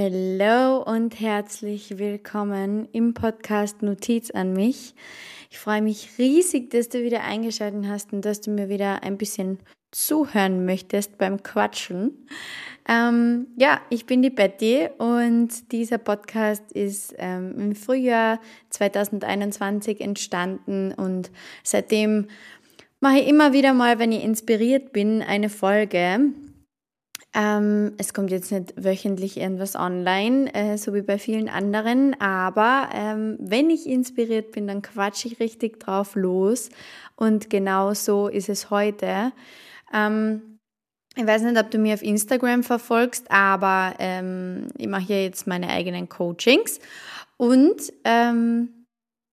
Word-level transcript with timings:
Hallo 0.00 0.80
und 0.84 1.18
herzlich 1.18 1.98
willkommen 1.98 2.86
im 2.92 3.14
Podcast 3.14 3.82
Notiz 3.82 4.30
an 4.30 4.52
mich. 4.52 4.94
Ich 5.50 5.58
freue 5.58 5.82
mich 5.82 6.10
riesig, 6.18 6.70
dass 6.70 6.88
du 6.88 7.02
wieder 7.02 7.24
eingeschaltet 7.24 7.84
hast 7.88 8.12
und 8.12 8.24
dass 8.24 8.40
du 8.40 8.52
mir 8.52 8.68
wieder 8.68 9.02
ein 9.02 9.18
bisschen 9.18 9.58
zuhören 9.90 10.64
möchtest 10.64 11.18
beim 11.18 11.42
Quatschen. 11.42 12.28
Ähm, 12.88 13.48
ja, 13.56 13.80
ich 13.90 14.06
bin 14.06 14.22
die 14.22 14.30
Betty 14.30 14.88
und 14.98 15.72
dieser 15.72 15.98
Podcast 15.98 16.70
ist 16.70 17.16
ähm, 17.18 17.58
im 17.58 17.74
Frühjahr 17.74 18.38
2021 18.70 20.00
entstanden 20.00 20.92
und 20.92 21.32
seitdem 21.64 22.28
mache 23.00 23.18
ich 23.18 23.26
immer 23.26 23.52
wieder 23.52 23.74
mal, 23.74 23.98
wenn 23.98 24.12
ich 24.12 24.22
inspiriert 24.22 24.92
bin, 24.92 25.22
eine 25.22 25.48
Folge 25.48 26.20
ähm, 27.34 27.92
es 27.98 28.14
kommt 28.14 28.30
jetzt 28.30 28.50
nicht 28.50 28.72
wöchentlich 28.82 29.38
irgendwas 29.38 29.76
online, 29.76 30.52
äh, 30.54 30.78
so 30.78 30.94
wie 30.94 31.02
bei 31.02 31.18
vielen 31.18 31.48
anderen, 31.48 32.18
aber 32.20 32.88
ähm, 32.94 33.36
wenn 33.38 33.70
ich 33.70 33.86
inspiriert 33.86 34.52
bin, 34.52 34.66
dann 34.66 34.82
quatsche 34.82 35.28
ich 35.28 35.38
richtig 35.38 35.78
drauf 35.78 36.14
los. 36.14 36.70
Und 37.16 37.50
genau 37.50 37.92
so 37.94 38.28
ist 38.28 38.48
es 38.48 38.70
heute. 38.70 39.32
Ähm, 39.92 40.58
ich 41.16 41.26
weiß 41.26 41.42
nicht, 41.42 41.58
ob 41.58 41.70
du 41.70 41.78
mir 41.78 41.94
auf 41.94 42.02
Instagram 42.02 42.62
verfolgst, 42.62 43.30
aber 43.30 43.94
ähm, 43.98 44.68
ich 44.78 44.86
mache 44.86 45.12
ja 45.12 45.16
jetzt 45.16 45.46
meine 45.46 45.68
eigenen 45.68 46.08
Coachings. 46.08 46.78
Und 47.36 47.92
ähm, 48.04 48.77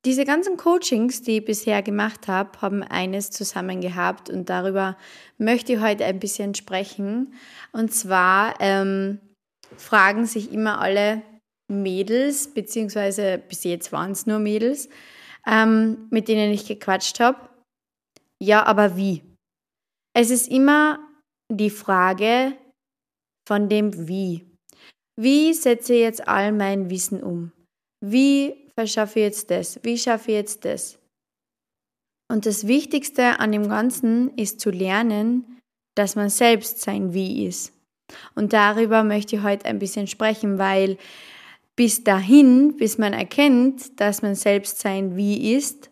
diese 0.05 0.23
ganzen 0.23 0.55
Coachings, 0.55 1.21
die 1.23 1.37
ich 1.37 1.45
bisher 1.45 1.81
gemacht 1.81 2.27
habe, 2.27 2.61
haben 2.61 2.83
eines 2.83 3.31
zusammen 3.31 3.81
gehabt 3.81 4.29
und 4.29 4.49
darüber 4.49 4.97
möchte 5.37 5.73
ich 5.73 5.79
heute 5.79 6.05
ein 6.05 6.19
bisschen 6.19 6.53
sprechen. 6.53 7.33
Und 7.71 7.93
zwar 7.93 8.55
ähm, 8.59 9.19
fragen 9.77 10.25
sich 10.25 10.53
immer 10.53 10.79
alle 10.79 11.23
Mädels, 11.67 12.53
beziehungsweise 12.53 13.39
bis 13.49 13.63
jetzt 13.63 13.91
waren 13.91 14.11
es 14.11 14.27
nur 14.27 14.39
Mädels, 14.39 14.89
ähm, 15.47 16.07
mit 16.11 16.27
denen 16.27 16.51
ich 16.53 16.67
gequatscht 16.67 17.19
habe, 17.19 17.49
ja, 18.41 18.65
aber 18.65 18.97
wie? 18.97 19.23
Es 20.13 20.29
ist 20.29 20.47
immer 20.47 20.99
die 21.51 21.69
Frage 21.69 22.57
von 23.47 23.69
dem 23.69 24.07
Wie. 24.07 24.45
Wie 25.19 25.53
setze 25.53 25.93
ich 25.93 26.01
jetzt 26.01 26.27
all 26.27 26.51
mein 26.51 26.89
Wissen 26.89 27.23
um? 27.23 27.51
Wie 28.03 28.64
verschaffe 28.77 29.19
jetzt 29.19 29.51
das? 29.51 29.79
Wie 29.83 29.97
schaffe 29.97 30.31
ich 30.31 30.37
jetzt 30.37 30.65
das? 30.65 30.99
Und 32.31 32.45
das 32.45 32.67
Wichtigste 32.67 33.39
an 33.39 33.51
dem 33.51 33.69
Ganzen 33.69 34.35
ist 34.35 34.59
zu 34.59 34.71
lernen, 34.71 35.59
dass 35.95 36.15
man 36.15 36.29
selbst 36.29 36.81
sein 36.81 37.13
Wie 37.13 37.45
ist. 37.45 37.73
Und 38.35 38.53
darüber 38.53 39.03
möchte 39.03 39.37
ich 39.37 39.43
heute 39.43 39.65
ein 39.65 39.79
bisschen 39.79 40.07
sprechen, 40.07 40.57
weil 40.57 40.97
bis 41.75 42.03
dahin, 42.03 42.77
bis 42.77 42.97
man 42.97 43.13
erkennt, 43.13 43.99
dass 43.99 44.21
man 44.21 44.35
selbst 44.35 44.79
sein 44.79 45.15
Wie 45.15 45.53
ist, 45.53 45.89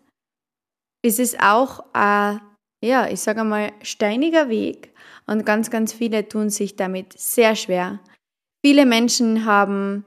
ist 1.03 1.19
es 1.19 1.37
auch 1.39 1.83
ein, 1.93 2.39
ja, 2.83 3.07
ich 3.09 3.19
sage 3.19 3.43
mal, 3.43 3.71
steiniger 3.81 4.49
Weg. 4.49 4.93
Und 5.25 5.45
ganz, 5.45 5.69
ganz 5.69 5.93
viele 5.93 6.27
tun 6.27 6.49
sich 6.49 6.75
damit 6.75 7.13
sehr 7.17 7.55
schwer. 7.55 7.99
Viele 8.65 8.85
Menschen 8.85 9.45
haben 9.45 10.05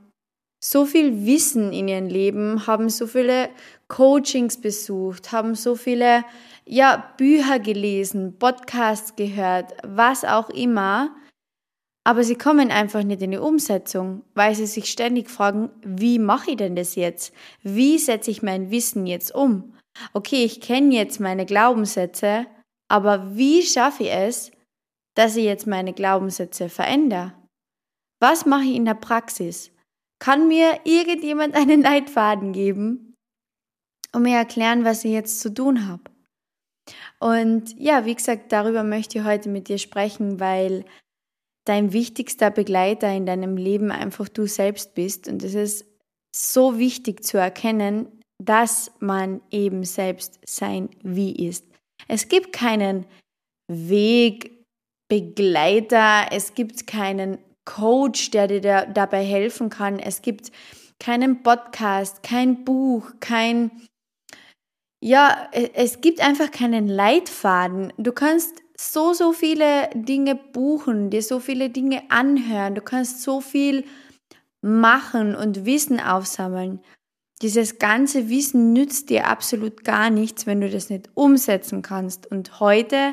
so 0.71 0.85
viel 0.85 1.27
Wissen 1.27 1.73
in 1.73 1.87
ihrem 1.87 2.09
Leben, 2.09 2.67
haben 2.67 2.89
so 2.89 3.07
viele 3.07 3.51
Coachings 3.87 4.61
besucht, 4.61 5.31
haben 5.31 5.55
so 5.55 5.77
viele 5.77 6.25
ja, 6.65 7.15
Bücher 7.17 7.61
gelesen, 7.61 8.37
Podcasts 8.37 9.15
gehört, 9.15 9.75
was 9.85 10.25
auch 10.25 10.51
immer. 10.51 11.15
Aber 12.05 12.25
sie 12.25 12.35
kommen 12.35 12.73
einfach 12.73 13.05
nicht 13.05 13.23
in 13.23 13.31
die 13.31 13.39
Umsetzung, 13.39 14.25
weil 14.35 14.57
sie 14.57 14.67
sich 14.67 14.91
ständig 14.91 15.31
fragen, 15.31 15.71
wie 15.85 16.19
mache 16.19 16.53
ich 16.53 16.57
denn 16.57 16.75
das 16.75 16.97
jetzt? 16.97 17.33
Wie 17.63 17.99
setze 17.99 18.33
ich 18.33 18.43
mein 18.43 18.71
Wissen 18.73 19.07
jetzt 19.07 19.33
um? 19.33 19.73
Okay, 20.15 20.45
ich 20.45 20.61
kenne 20.61 20.95
jetzt 20.95 21.21
meine 21.21 21.47
Glaubenssätze, 21.47 22.47
aber 22.89 23.37
wie 23.37 23.63
schaffe 23.63 24.05
ich 24.05 24.13
es, 24.13 24.51
dass 25.15 25.37
ich 25.37 25.45
jetzt 25.45 25.69
meine 25.69 25.93
Glaubenssätze 25.93 26.69
verändere? 26.69 27.35
Was 28.21 28.47
mache 28.47 28.65
ich 28.65 28.75
in 28.75 28.85
der 28.85 28.95
Praxis? 28.95 29.71
Kann 30.19 30.49
mir 30.49 30.81
irgendjemand 30.85 31.55
einen 31.55 31.83
Leitfaden 31.83 32.53
geben 32.53 33.15
und 34.13 34.23
mir 34.23 34.37
erklären, 34.37 34.85
was 34.85 35.05
ich 35.05 35.13
jetzt 35.13 35.41
zu 35.41 35.53
tun 35.53 35.87
habe? 35.87 36.03
Und 37.19 37.77
ja, 37.79 38.05
wie 38.05 38.15
gesagt, 38.15 38.53
darüber 38.53 38.85
möchte 38.85 39.19
ich 39.19 39.25
heute 39.25 39.49
mit 39.49 39.69
dir 39.69 39.79
sprechen, 39.79 40.39
weil 40.39 40.85
dein 41.67 41.93
wichtigster 41.93 42.51
Begleiter 42.51 43.13
in 43.13 43.27
deinem 43.27 43.57
Leben 43.57 43.91
einfach 43.91 44.29
du 44.29 44.47
selbst 44.47 44.95
bist. 44.95 45.27
Und 45.29 45.43
es 45.43 45.55
ist 45.55 45.85
so 46.35 46.79
wichtig 46.79 47.25
zu 47.25 47.39
erkennen, 47.39 48.21
dass 48.43 48.93
man 49.01 49.41
eben 49.51 49.85
selbst 49.85 50.41
sein 50.47 50.91
Wie 51.03 51.49
ist. 51.49 51.67
Es 52.09 52.29
gibt 52.29 52.53
keinen 52.53 53.07
Wegbegleiter, 53.69 56.27
es 56.31 56.55
gibt 56.55 56.87
keinen 56.87 57.39
Coach, 57.67 58.31
der 58.31 58.47
dir 58.47 58.63
da, 58.63 58.87
dabei 58.87 59.23
helfen 59.23 59.69
kann. 59.69 59.99
Es 59.99 60.23
gibt 60.23 60.51
keinen 60.99 61.43
Podcast, 61.43 62.23
kein 62.23 62.65
Buch, 62.65 63.11
kein, 63.21 63.71
ja, 65.03 65.49
e, 65.53 65.71
es 65.75 66.01
gibt 66.01 66.21
einfach 66.21 66.51
keinen 66.51 66.89
Leitfaden. 66.89 67.93
Du 67.99 68.13
kannst 68.13 68.63
so, 68.79 69.13
so 69.13 69.33
viele 69.33 69.91
Dinge 69.95 70.35
buchen, 70.35 71.11
dir 71.11 71.23
so 71.23 71.41
viele 71.41 71.69
Dinge 71.69 72.03
anhören, 72.09 72.75
du 72.75 72.81
kannst 72.81 73.23
so 73.23 73.41
viel 73.41 73.85
machen 74.63 75.35
und 75.35 75.67
Wissen 75.67 76.01
aufsammeln. 76.01 76.81
Dieses 77.43 77.79
ganze 77.79 78.31
Wissen 78.31 78.73
nützt 78.73 79.11
dir 79.11 79.27
absolut 79.27 79.85
gar 79.85 80.09
nichts, 80.09 80.47
wenn 80.47 80.63
du 80.63 80.71
das 80.71 80.89
nicht 80.89 81.11
umsetzen 81.15 81.83
kannst. 81.83 82.27
Und 82.31 82.61
heute 82.61 83.13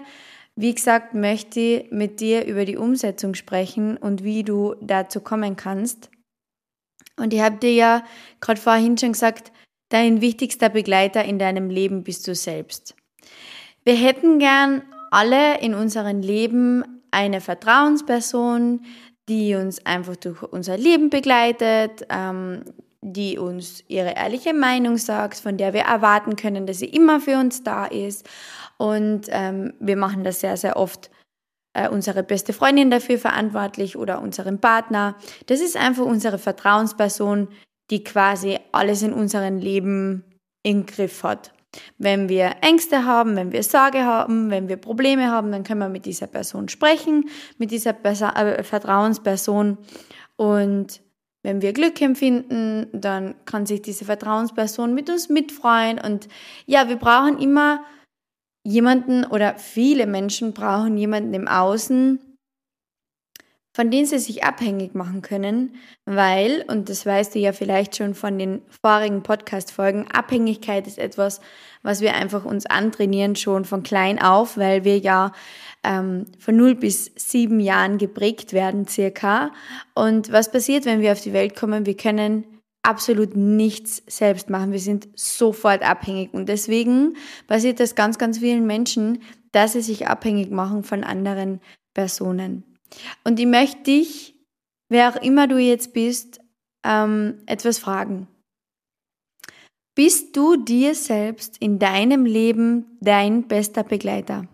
wie 0.55 0.73
gesagt, 0.73 1.13
möchte 1.13 1.59
ich 1.59 1.91
mit 1.91 2.19
dir 2.19 2.45
über 2.45 2.65
die 2.65 2.77
Umsetzung 2.77 3.33
sprechen 3.33 3.97
und 3.97 4.23
wie 4.23 4.43
du 4.43 4.75
dazu 4.81 5.19
kommen 5.19 5.55
kannst. 5.55 6.09
Und 7.17 7.33
ich 7.33 7.41
habe 7.41 7.57
dir 7.57 7.73
ja 7.73 8.03
gerade 8.39 8.61
vorhin 8.61 8.97
schon 8.97 9.13
gesagt, 9.13 9.51
dein 9.89 10.21
wichtigster 10.21 10.69
Begleiter 10.69 11.23
in 11.25 11.39
deinem 11.39 11.69
Leben 11.69 12.03
bist 12.03 12.27
du 12.27 12.35
selbst. 12.35 12.95
Wir 13.83 13.95
hätten 13.95 14.39
gern 14.39 14.83
alle 15.11 15.59
in 15.59 15.73
unserem 15.73 16.21
Leben 16.21 16.83
eine 17.11 17.41
Vertrauensperson, 17.41 18.81
die 19.29 19.55
uns 19.55 19.85
einfach 19.85 20.15
durch 20.15 20.41
unser 20.43 20.77
Leben 20.77 21.09
begleitet, 21.09 22.05
ähm, 22.09 22.63
die 23.01 23.37
uns 23.37 23.83
ihre 23.87 24.15
ehrliche 24.15 24.53
Meinung 24.53 24.97
sagt, 24.97 25.37
von 25.37 25.57
der 25.57 25.73
wir 25.73 25.81
erwarten 25.81 26.35
können, 26.35 26.65
dass 26.65 26.79
sie 26.79 26.87
immer 26.87 27.19
für 27.19 27.37
uns 27.37 27.63
da 27.63 27.85
ist 27.85 28.27
und 28.83 29.27
ähm, 29.29 29.75
wir 29.79 29.95
machen 29.95 30.25
das 30.25 30.41
sehr, 30.41 30.57
sehr 30.57 30.75
oft 30.75 31.09
äh, 31.71 31.87
unsere 31.87 32.21
beste 32.21 32.51
Freundin 32.51 32.91
dafür 32.91 33.17
verantwortlich 33.17 33.95
oder 33.95 34.21
unseren 34.21 34.59
Partner. 34.59 35.15
Das 35.45 35.61
ist 35.61 35.77
einfach 35.77 36.03
unsere 36.03 36.37
Vertrauensperson, 36.37 37.47
die 37.91 38.03
quasi 38.03 38.59
alles 38.73 39.01
in 39.01 39.13
unserem 39.13 39.57
Leben 39.57 40.25
im 40.63 40.85
Griff 40.85 41.23
hat. 41.23 41.53
Wenn 41.97 42.27
wir 42.27 42.55
Ängste 42.59 43.05
haben, 43.05 43.37
wenn 43.37 43.53
wir 43.53 43.63
Sorge 43.63 44.03
haben, 44.03 44.51
wenn 44.51 44.67
wir 44.67 44.75
Probleme 44.75 45.31
haben, 45.31 45.53
dann 45.53 45.63
können 45.63 45.79
wir 45.79 45.87
mit 45.87 46.05
dieser 46.05 46.27
Person 46.27 46.67
sprechen, 46.67 47.29
mit 47.57 47.71
dieser 47.71 47.93
Perso 47.93 48.25
äh, 48.25 48.63
Vertrauensperson. 48.63 49.77
Und 50.35 51.01
wenn 51.41 51.61
wir 51.61 51.71
Glück 51.71 52.01
empfinden, 52.01 52.87
dann 52.91 53.35
kann 53.45 53.65
sich 53.65 53.81
diese 53.81 54.03
Vertrauensperson 54.03 54.93
mit 54.93 55.09
uns 55.09 55.29
mitfreuen. 55.29 56.01
Und 56.01 56.27
ja, 56.65 56.89
wir 56.89 56.97
brauchen 56.97 57.39
immer 57.39 57.85
jemanden 58.63 59.25
oder 59.25 59.55
viele 59.57 60.07
Menschen 60.07 60.53
brauchen 60.53 60.97
jemanden 60.97 61.33
im 61.33 61.47
Außen, 61.47 62.19
von 63.75 63.89
dem 63.89 64.05
sie 64.05 64.19
sich 64.19 64.43
abhängig 64.43 64.93
machen 64.93 65.23
können, 65.23 65.73
weil, 66.05 66.63
und 66.67 66.89
das 66.89 67.05
weißt 67.07 67.33
du 67.33 67.39
ja 67.39 67.53
vielleicht 67.53 67.95
schon 67.95 68.13
von 68.13 68.37
den 68.37 68.61
vorigen 68.69 69.23
Podcast-Folgen, 69.23 70.07
Abhängigkeit 70.11 70.85
ist 70.85 70.99
etwas, 70.99 71.41
was 71.81 71.99
wir 71.99 72.13
einfach 72.13 72.45
uns 72.45 72.67
antrainieren 72.67 73.35
schon 73.35 73.65
von 73.65 73.81
klein 73.81 74.21
auf, 74.21 74.57
weil 74.57 74.83
wir 74.83 74.99
ja 74.99 75.31
ähm, 75.83 76.25
von 76.37 76.55
0 76.55 76.75
bis 76.75 77.11
7 77.15 77.59
Jahren 77.59 77.97
geprägt 77.97 78.53
werden 78.53 78.87
circa. 78.87 79.51
Und 79.95 80.31
was 80.31 80.51
passiert, 80.51 80.85
wenn 80.85 81.01
wir 81.01 81.11
auf 81.11 81.21
die 81.21 81.33
Welt 81.33 81.55
kommen? 81.55 81.87
Wir 81.87 81.97
können 81.97 82.45
absolut 82.83 83.35
nichts 83.35 84.03
selbst 84.07 84.49
machen. 84.49 84.71
Wir 84.71 84.79
sind 84.79 85.07
sofort 85.15 85.81
abhängig. 85.81 86.33
Und 86.33 86.47
deswegen 86.47 87.15
passiert 87.47 87.79
das 87.79 87.95
ganz, 87.95 88.17
ganz 88.17 88.39
vielen 88.39 88.67
Menschen, 88.67 89.23
dass 89.51 89.73
sie 89.73 89.81
sich 89.81 90.07
abhängig 90.07 90.51
machen 90.51 90.83
von 90.83 91.03
anderen 91.03 91.61
Personen. 91.93 92.63
Und 93.23 93.39
ich 93.39 93.47
möchte 93.47 93.83
dich, 93.83 94.35
wer 94.89 95.09
auch 95.09 95.21
immer 95.21 95.47
du 95.47 95.57
jetzt 95.57 95.93
bist, 95.93 96.39
ähm, 96.83 97.39
etwas 97.45 97.79
fragen. 97.79 98.27
Bist 99.95 100.35
du 100.35 100.57
dir 100.57 100.95
selbst 100.95 101.57
in 101.59 101.79
deinem 101.79 102.25
Leben 102.25 102.97
dein 102.99 103.47
bester 103.47 103.83
Begleiter? 103.83 104.47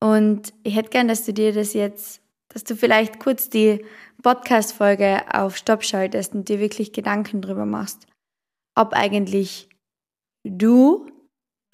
Und 0.00 0.52
ich 0.64 0.74
hätte 0.74 0.90
gern, 0.90 1.08
dass 1.08 1.24
du 1.24 1.32
dir 1.32 1.52
das 1.52 1.74
jetzt, 1.74 2.20
dass 2.48 2.64
du 2.64 2.74
vielleicht 2.74 3.20
kurz 3.20 3.48
die 3.48 3.84
Podcast-Folge 4.24 5.22
auf 5.32 5.56
Stopp 5.56 5.84
schaltest 5.84 6.34
und 6.34 6.48
dir 6.48 6.58
wirklich 6.58 6.92
Gedanken 6.92 7.42
drüber 7.42 7.66
machst, 7.66 8.06
ob 8.74 8.94
eigentlich 8.94 9.68
du 10.44 11.06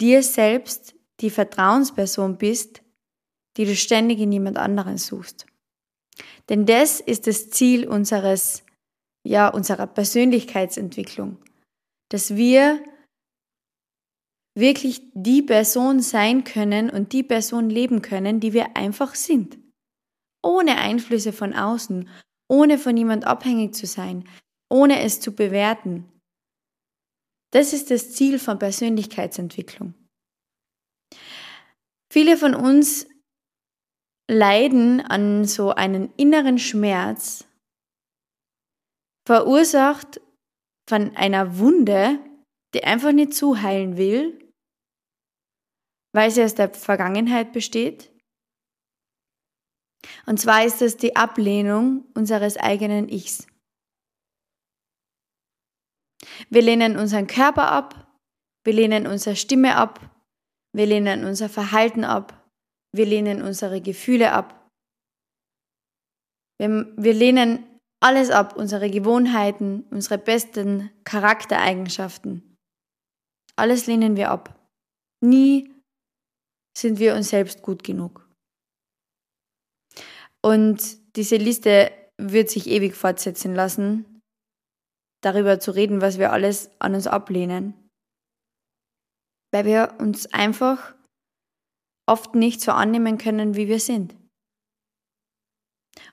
dir 0.01 0.21
selbst 0.21 0.93
die 1.21 1.29
Vertrauensperson 1.29 2.37
bist, 2.37 2.83
die 3.57 3.65
du 3.65 3.73
ständig 3.75 4.19
in 4.19 4.33
jemand 4.33 4.57
anderen 4.57 4.97
suchst. 4.97 5.45
Denn 6.49 6.65
das 6.65 6.99
ist 6.99 7.25
das 7.25 7.49
Ziel 7.51 7.87
unseres, 7.87 8.63
ja, 9.25 9.47
unserer 9.47 9.87
Persönlichkeitsentwicklung, 9.87 11.37
dass 12.09 12.35
wir 12.35 12.83
wirklich 14.57 15.01
die 15.13 15.41
Person 15.41 16.01
sein 16.01 16.43
können 16.43 16.89
und 16.89 17.13
die 17.13 17.23
Person 17.23 17.69
leben 17.69 18.01
können, 18.01 18.41
die 18.41 18.51
wir 18.51 18.75
einfach 18.75 19.15
sind. 19.15 19.57
Ohne 20.43 20.77
Einflüsse 20.77 21.31
von 21.31 21.53
außen, 21.53 22.09
ohne 22.51 22.77
von 22.77 22.97
jemand 22.97 23.25
abhängig 23.25 23.73
zu 23.73 23.87
sein, 23.87 24.27
ohne 24.69 25.01
es 25.01 25.21
zu 25.21 25.33
bewerten. 25.33 26.11
Das 27.53 27.71
ist 27.71 27.91
das 27.91 28.13
Ziel 28.13 28.39
von 28.39 28.59
Persönlichkeitsentwicklung. 28.59 29.93
Viele 32.11 32.37
von 32.37 32.53
uns 32.53 33.07
leiden 34.29 34.99
an 34.99 35.45
so 35.45 35.71
einen 35.71 36.13
inneren 36.15 36.59
Schmerz, 36.59 37.47
verursacht 39.25 40.19
von 40.89 41.15
einer 41.15 41.57
Wunde, 41.57 42.19
die 42.73 42.83
einfach 42.83 43.13
nicht 43.13 43.33
zuheilen 43.33 43.95
will, 43.95 44.53
weil 46.13 46.31
sie 46.31 46.43
aus 46.43 46.55
der 46.55 46.73
Vergangenheit 46.73 47.53
besteht. 47.53 48.10
Und 50.25 50.39
zwar 50.39 50.65
ist 50.65 50.81
das 50.81 50.97
die 50.97 51.15
Ablehnung 51.15 52.05
unseres 52.13 52.57
eigenen 52.57 53.09
Ichs. 53.09 53.47
Wir 56.49 56.61
lehnen 56.61 56.97
unseren 56.97 57.27
Körper 57.27 57.71
ab, 57.71 58.17
wir 58.63 58.73
lehnen 58.73 59.07
unsere 59.07 59.35
Stimme 59.35 59.75
ab, 59.75 59.99
wir 60.73 60.85
lehnen 60.85 61.25
unser 61.25 61.49
Verhalten 61.49 62.03
ab, 62.03 62.49
wir 62.93 63.05
lehnen 63.05 63.41
unsere 63.41 63.81
Gefühle 63.81 64.31
ab. 64.31 64.69
Wir, 66.59 66.93
wir 66.95 67.13
lehnen 67.13 67.65
alles 68.01 68.29
ab, 68.29 68.55
unsere 68.55 68.89
Gewohnheiten, 68.89 69.85
unsere 69.91 70.17
besten 70.17 70.91
Charaktereigenschaften. 71.03 72.57
Alles 73.55 73.87
lehnen 73.87 74.15
wir 74.15 74.31
ab. 74.31 74.59
Nie 75.23 75.71
sind 76.75 76.99
wir 76.99 77.15
uns 77.15 77.29
selbst 77.29 77.61
gut 77.61 77.83
genug. 77.83 78.30
Und 80.43 81.15
diese 81.15 81.37
Liste 81.37 81.91
wird 82.17 82.49
sich 82.49 82.67
ewig 82.67 82.95
fortsetzen 82.95 83.53
lassen, 83.53 84.21
darüber 85.21 85.59
zu 85.59 85.71
reden, 85.71 86.01
was 86.01 86.17
wir 86.17 86.31
alles 86.31 86.71
an 86.79 86.95
uns 86.95 87.07
ablehnen. 87.07 87.89
Weil 89.53 89.65
wir 89.65 89.95
uns 89.99 90.33
einfach 90.33 90.95
oft 92.07 92.35
nicht 92.35 92.61
so 92.61 92.71
annehmen 92.71 93.17
können, 93.17 93.55
wie 93.55 93.67
wir 93.67 93.79
sind. 93.79 94.15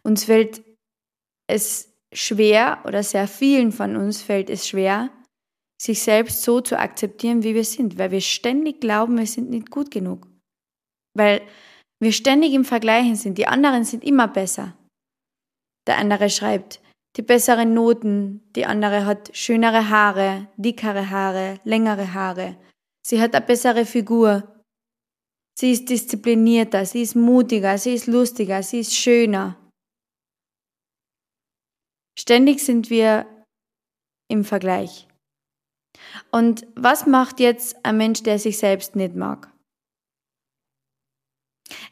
Uns 0.03 0.25
fällt 0.25 0.63
es 1.49 1.95
schwer 2.13 2.83
oder 2.85 3.03
sehr 3.03 3.29
vielen 3.29 3.73
von 3.73 3.97
uns 3.97 4.23
fällt 4.23 4.51
es 4.51 4.67
schwer, 4.67 5.11
sich 5.81 6.03
selbst 6.03 6.43
so 6.43 6.61
zu 6.61 6.79
akzeptieren, 6.79 7.43
wie 7.43 7.55
wir 7.55 7.65
sind, 7.65 7.99
weil 7.99 8.11
wir 8.11 8.21
ständig 8.21 8.81
glauben, 8.81 9.19
wir 9.19 9.27
sind 9.27 9.51
nicht 9.51 9.71
gut 9.71 9.91
genug. 9.91 10.27
Weil 11.15 11.43
wir 12.01 12.13
ständig 12.13 12.53
im 12.53 12.65
Vergleichen 12.65 13.17
sind, 13.17 13.39
die 13.39 13.47
anderen 13.47 13.85
sind 13.85 14.05
immer 14.05 14.29
besser. 14.29 14.77
Der 15.87 15.99
andere 15.99 16.31
schreibt 16.31 16.81
die 17.17 17.23
besseren 17.23 17.75
Noten, 17.75 18.43
die 18.55 18.67
andere 18.67 19.05
hat 19.05 19.31
schönere 19.37 19.89
Haare, 19.89 20.49
dickere 20.57 21.11
Haare, 21.11 21.59
längere 21.65 22.15
Haare. 22.15 22.57
Sie 23.05 23.21
hat 23.21 23.35
eine 23.35 23.45
bessere 23.45 23.85
Figur, 23.87 24.59
Sie 25.59 25.73
ist 25.73 25.89
disziplinierter, 25.89 26.87
sie 26.87 27.03
ist 27.03 27.17
mutiger, 27.17 27.79
sie 27.79 27.95
ist 27.95 28.07
lustiger, 28.07 28.63
sie 28.63 28.79
ist 28.79 28.95
schöner. 28.95 29.57
Ständig 32.17 32.65
sind 32.65 32.91
wir 32.91 33.27
im 34.29 34.45
Vergleich. 34.45 35.09
Und 36.31 36.65
was 36.77 37.09
macht 37.09 37.41
jetzt 37.41 37.85
ein 37.85 37.97
Mensch, 37.97 38.23
der 38.23 38.39
sich 38.39 38.59
selbst 38.59 38.95
nicht 38.95 39.17
mag? 39.17 39.53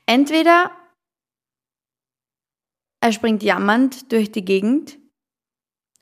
Entweder 0.06 0.70
er 3.02 3.12
springt 3.12 3.42
jammernd 3.42 4.10
durch 4.12 4.32
die 4.32 4.44
Gegend 4.44 4.98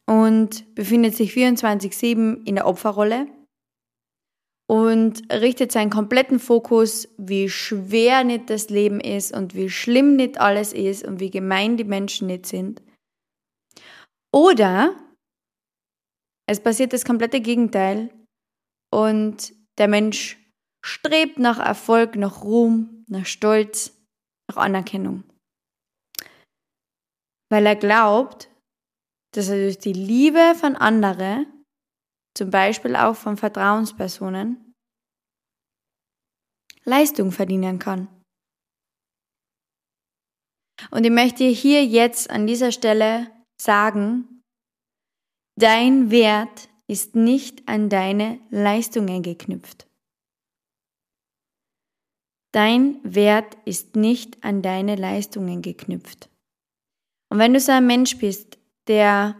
und 0.06 0.74
befindet 0.74 1.14
sich 1.16 1.32
24-7 1.32 2.46
in 2.46 2.54
der 2.54 2.66
Opferrolle 2.66 3.26
und 4.66 5.30
richtet 5.32 5.72
seinen 5.72 5.90
kompletten 5.90 6.38
Fokus, 6.38 7.08
wie 7.18 7.48
schwer 7.48 8.24
nicht 8.24 8.48
das 8.48 8.70
Leben 8.70 9.00
ist 9.00 9.34
und 9.36 9.54
wie 9.54 9.68
schlimm 9.68 10.16
nicht 10.16 10.40
alles 10.40 10.72
ist 10.72 11.06
und 11.06 11.20
wie 11.20 11.30
gemein 11.30 11.76
die 11.76 11.84
Menschen 11.84 12.28
nicht 12.28 12.46
sind. 12.46 12.82
Oder 14.32 14.96
es 16.46 16.60
passiert 16.60 16.92
das 16.92 17.04
komplette 17.04 17.40
Gegenteil 17.40 18.10
und 18.92 19.52
der 19.78 19.88
Mensch 19.88 20.38
strebt 20.84 21.38
nach 21.38 21.58
Erfolg, 21.58 22.14
nach 22.14 22.42
Ruhm, 22.42 23.04
nach 23.08 23.24
Stolz, 23.24 23.96
nach 24.48 24.58
Anerkennung. 24.58 25.24
Weil 27.50 27.64
er 27.64 27.76
glaubt, 27.76 28.50
dass 29.34 29.48
er 29.48 29.56
durch 29.56 29.78
die 29.78 29.94
Liebe 29.94 30.54
von 30.54 30.76
anderen 30.76 31.46
zum 32.36 32.50
Beispiel 32.50 32.96
auch 32.96 33.16
von 33.16 33.36
Vertrauenspersonen, 33.36 34.74
Leistung 36.84 37.32
verdienen 37.32 37.78
kann. 37.78 38.08
Und 40.90 41.04
ich 41.04 41.10
möchte 41.10 41.44
hier 41.44 41.84
jetzt 41.84 42.28
an 42.28 42.46
dieser 42.46 42.72
Stelle 42.72 43.30
sagen, 43.58 44.42
dein 45.58 46.10
Wert 46.10 46.68
ist 46.88 47.14
nicht 47.14 47.66
an 47.68 47.88
deine 47.88 48.38
Leistungen 48.50 49.22
geknüpft. 49.22 49.86
Dein 52.54 53.00
Wert 53.02 53.56
ist 53.64 53.96
nicht 53.96 54.44
an 54.44 54.62
deine 54.62 54.94
Leistungen 54.94 55.60
geknüpft. 55.60 56.30
Und 57.28 57.40
wenn 57.40 57.52
du 57.52 57.58
so 57.58 57.72
ein 57.72 57.84
Mensch 57.84 58.16
bist, 58.18 58.58
der 58.86 59.34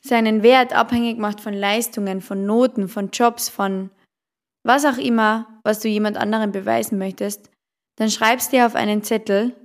seinen 0.00 0.44
Wert 0.44 0.72
abhängig 0.72 1.18
macht 1.18 1.40
von 1.40 1.52
Leistungen, 1.52 2.20
von 2.20 2.46
Noten, 2.46 2.88
von 2.88 3.10
Jobs, 3.10 3.48
von 3.48 3.90
was 4.64 4.84
auch 4.84 4.98
immer, 4.98 5.60
was 5.64 5.80
du 5.80 5.88
jemand 5.88 6.16
anderem 6.16 6.52
beweisen 6.52 6.96
möchtest, 6.96 7.50
dann 7.96 8.08
schreibst 8.08 8.52
dir 8.52 8.64
auf 8.64 8.76
einen 8.76 9.02
Zettel, 9.02 9.56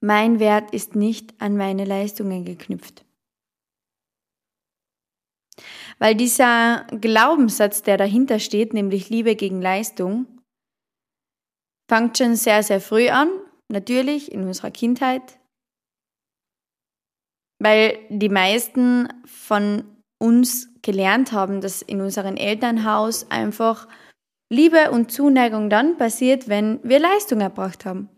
mein 0.00 0.40
Wert 0.40 0.74
ist 0.74 0.96
nicht 0.96 1.40
an 1.40 1.56
meine 1.56 1.84
Leistungen 1.84 2.44
geknüpft. 2.44 3.04
Weil 5.98 6.14
dieser 6.14 6.86
Glaubenssatz, 7.00 7.82
der 7.82 7.96
dahinter 7.96 8.38
steht, 8.38 8.74
nämlich 8.74 9.10
Liebe 9.10 9.36
gegen 9.36 9.62
Leistung, 9.62 10.26
fängt 11.88 12.18
schon 12.18 12.36
sehr, 12.36 12.62
sehr 12.62 12.80
früh 12.80 13.08
an, 13.08 13.28
natürlich 13.68 14.32
in 14.32 14.44
unserer 14.44 14.70
Kindheit, 14.70 15.38
weil 17.60 17.98
die 18.08 18.28
meisten 18.28 19.08
von 19.24 19.84
uns 20.18 20.68
gelernt 20.82 21.32
haben, 21.32 21.60
dass 21.60 21.82
in 21.82 22.00
unserem 22.00 22.36
Elternhaus 22.36 23.30
einfach 23.30 23.88
Liebe 24.50 24.90
und 24.90 25.10
Zuneigung 25.10 25.70
dann 25.70 25.96
passiert, 25.96 26.48
wenn 26.48 26.80
wir 26.82 27.00
Leistung 27.00 27.40
erbracht 27.40 27.84
haben. 27.84 28.08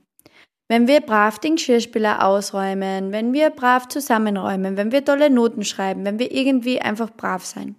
Wenn 0.69 0.89
wir 0.89 1.01
brav 1.01 1.39
den 1.39 1.57
Geschirrspüler 1.57 2.25
ausräumen, 2.25 3.13
wenn 3.13 3.33
wir 3.33 3.51
brav 3.51 3.87
zusammenräumen, 3.89 4.77
wenn 4.77 4.91
wir 4.91 5.05
tolle 5.05 5.31
Noten 5.31 5.65
schreiben, 5.65 6.05
wenn 6.05 6.19
wir 6.19 6.33
irgendwie 6.33 6.81
einfach 6.81 7.11
brav 7.11 7.45
sein. 7.45 7.77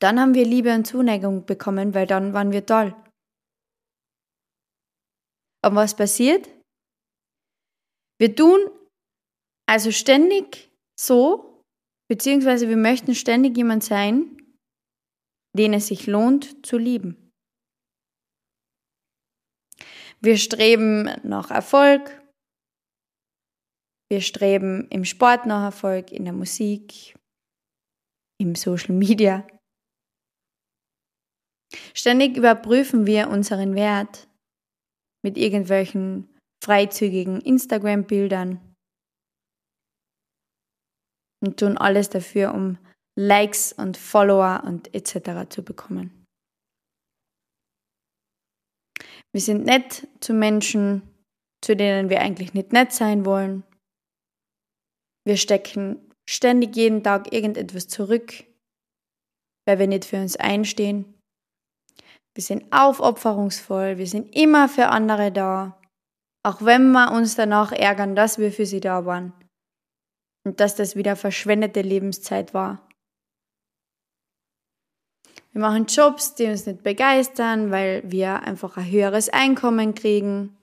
Dann 0.00 0.18
haben 0.18 0.34
wir 0.34 0.44
Liebe 0.44 0.74
und 0.74 0.84
Zuneigung 0.84 1.46
bekommen, 1.46 1.94
weil 1.94 2.08
dann 2.08 2.32
waren 2.32 2.50
wir 2.50 2.66
toll. 2.66 2.96
Und 5.64 5.76
was 5.76 5.94
passiert? 5.94 6.48
Wir 8.18 8.34
tun 8.34 8.58
also 9.68 9.92
ständig 9.92 10.72
so, 10.98 11.64
beziehungsweise 12.08 12.68
wir 12.68 12.76
möchten 12.76 13.14
ständig 13.14 13.56
jemand 13.56 13.84
sein, 13.84 14.36
den 15.56 15.72
es 15.72 15.86
sich 15.86 16.08
lohnt 16.08 16.66
zu 16.66 16.78
lieben. 16.78 17.21
Wir 20.24 20.38
streben 20.38 21.10
nach 21.24 21.50
Erfolg. 21.50 22.22
Wir 24.08 24.20
streben 24.20 24.86
im 24.88 25.04
Sport 25.04 25.46
nach 25.46 25.64
Erfolg, 25.64 26.12
in 26.12 26.24
der 26.24 26.32
Musik, 26.32 27.16
im 28.38 28.54
Social 28.54 28.94
Media. 28.94 29.44
Ständig 31.92 32.36
überprüfen 32.36 33.04
wir 33.04 33.30
unseren 33.30 33.74
Wert 33.74 34.28
mit 35.24 35.36
irgendwelchen 35.36 36.28
freizügigen 36.62 37.40
Instagram-Bildern 37.40 38.60
und 41.42 41.58
tun 41.58 41.76
alles 41.76 42.10
dafür, 42.10 42.54
um 42.54 42.78
Likes 43.18 43.72
und 43.72 43.96
Follower 43.96 44.62
und 44.64 44.94
etc. 44.94 45.48
zu 45.48 45.64
bekommen. 45.64 46.21
Wir 49.32 49.40
sind 49.40 49.64
nett 49.64 50.06
zu 50.20 50.34
Menschen, 50.34 51.02
zu 51.64 51.74
denen 51.74 52.10
wir 52.10 52.20
eigentlich 52.20 52.54
nicht 52.54 52.72
nett 52.72 52.92
sein 52.92 53.24
wollen. 53.24 53.64
Wir 55.24 55.36
stecken 55.36 56.10
ständig 56.28 56.76
jeden 56.76 57.02
Tag 57.02 57.32
irgendetwas 57.32 57.88
zurück, 57.88 58.44
weil 59.66 59.78
wir 59.78 59.86
nicht 59.86 60.04
für 60.04 60.20
uns 60.20 60.36
einstehen. 60.36 61.14
Wir 62.34 62.42
sind 62.42 62.72
aufopferungsvoll, 62.72 63.98
wir 63.98 64.06
sind 64.06 64.34
immer 64.34 64.68
für 64.68 64.88
andere 64.88 65.30
da, 65.30 65.80
auch 66.44 66.62
wenn 66.62 66.90
wir 66.92 67.12
uns 67.12 67.36
danach 67.36 67.72
ärgern, 67.72 68.16
dass 68.16 68.38
wir 68.38 68.52
für 68.52 68.66
sie 68.66 68.80
da 68.80 69.04
waren 69.04 69.32
und 70.44 70.60
dass 70.60 70.74
das 70.74 70.96
wieder 70.96 71.14
verschwendete 71.14 71.82
Lebenszeit 71.82 72.54
war. 72.54 72.88
Wir 75.52 75.60
machen 75.60 75.84
Jobs, 75.84 76.34
die 76.34 76.46
uns 76.46 76.64
nicht 76.64 76.82
begeistern, 76.82 77.70
weil 77.70 78.02
wir 78.10 78.42
einfach 78.42 78.78
ein 78.78 78.90
höheres 78.90 79.28
Einkommen 79.28 79.94
kriegen 79.94 80.56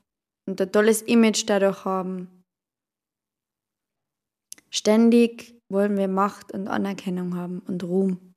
und 0.47 0.59
ein 0.59 0.71
tolles 0.71 1.03
Image 1.03 1.43
dadurch 1.47 1.85
haben. 1.85 2.43
Ständig 4.71 5.55
wollen 5.69 5.95
wir 5.95 6.07
Macht 6.07 6.51
und 6.51 6.67
Anerkennung 6.67 7.35
haben 7.35 7.59
und 7.59 7.83
Ruhm. 7.83 8.33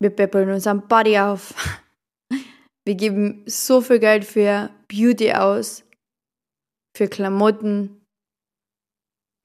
Wir 0.00 0.10
peppeln 0.10 0.50
uns 0.50 0.66
am 0.66 0.88
Body 0.88 1.18
auf. 1.18 1.54
Wir 2.84 2.96
geben 2.96 3.44
so 3.46 3.80
viel 3.80 4.00
Geld 4.00 4.24
für 4.24 4.68
Beauty 4.88 5.34
aus, 5.34 5.84
für 6.96 7.06
Klamotten, 7.06 8.04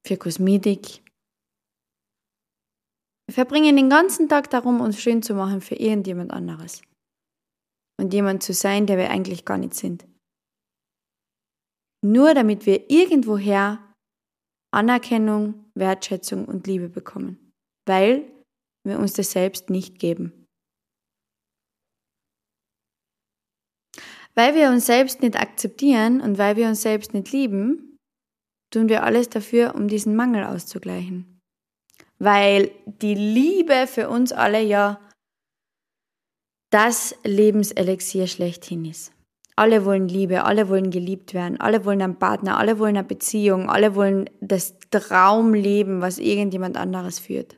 für 0.03 0.17
Kosmetik. 0.17 1.07
Wir 3.27 3.34
verbringen 3.34 3.75
den 3.75 3.89
ganzen 3.89 4.29
Tag 4.29 4.50
darum, 4.50 4.79
uns 4.79 5.00
schön 5.00 5.22
zu 5.22 5.34
machen 5.34 5.60
für 5.60 5.75
irgendjemand 5.75 6.31
anderes. 6.31 6.81
Und 8.00 8.13
jemand 8.13 8.41
zu 8.41 8.53
sein, 8.53 8.86
der 8.86 8.98
wir 8.98 9.10
eigentlich 9.10 9.43
gar 9.43 9.57
nicht 9.57 9.74
sind. 9.74 10.07
Nur 12.05 12.34
damit 12.34 12.65
wir 12.65 12.89
irgendwoher 12.89 13.84
Anerkennung, 14.74 15.65
Wertschätzung 15.75 16.46
und 16.46 16.67
Liebe 16.67 16.88
bekommen. 16.88 17.51
Weil 17.86 18.31
wir 18.86 18.98
uns 18.98 19.13
das 19.13 19.31
selbst 19.31 19.69
nicht 19.69 20.00
geben. 20.00 20.46
Weil 24.36 24.55
wir 24.55 24.69
uns 24.69 24.86
selbst 24.86 25.22
nicht 25.22 25.36
akzeptieren 25.36 26.22
und 26.22 26.38
weil 26.38 26.55
wir 26.55 26.67
uns 26.67 26.81
selbst 26.81 27.13
nicht 27.13 27.31
lieben, 27.31 27.98
tun 28.72 28.88
wir 28.88 29.03
alles 29.03 29.29
dafür, 29.29 29.75
um 29.75 29.88
diesen 29.88 30.15
Mangel 30.15 30.43
auszugleichen 30.46 31.37
weil 32.19 32.71
die 32.86 33.15
Liebe 33.15 33.88
für 33.88 34.09
uns 34.09 34.31
alle 34.31 34.62
ja 34.62 35.00
das 36.71 37.15
Lebenselixier 37.24 38.27
schlechthin 38.27 38.86
ist. 38.86 39.13
Alle 39.55 39.86
wollen 39.86 40.07
Liebe, 40.07 40.43
alle 40.43 40.69
wollen 40.69 40.91
geliebt 40.91 41.33
werden, 41.33 41.59
alle 41.59 41.83
wollen 41.83 42.01
einen 42.01 42.19
Partner, 42.19 42.59
alle 42.59 42.77
wollen 42.77 42.97
eine 42.97 43.07
Beziehung, 43.07 43.69
alle 43.69 43.95
wollen 43.95 44.29
das 44.39 44.75
Traumleben, 44.91 46.01
was 46.01 46.19
irgendjemand 46.19 46.77
anderes 46.77 47.17
führt. 47.17 47.57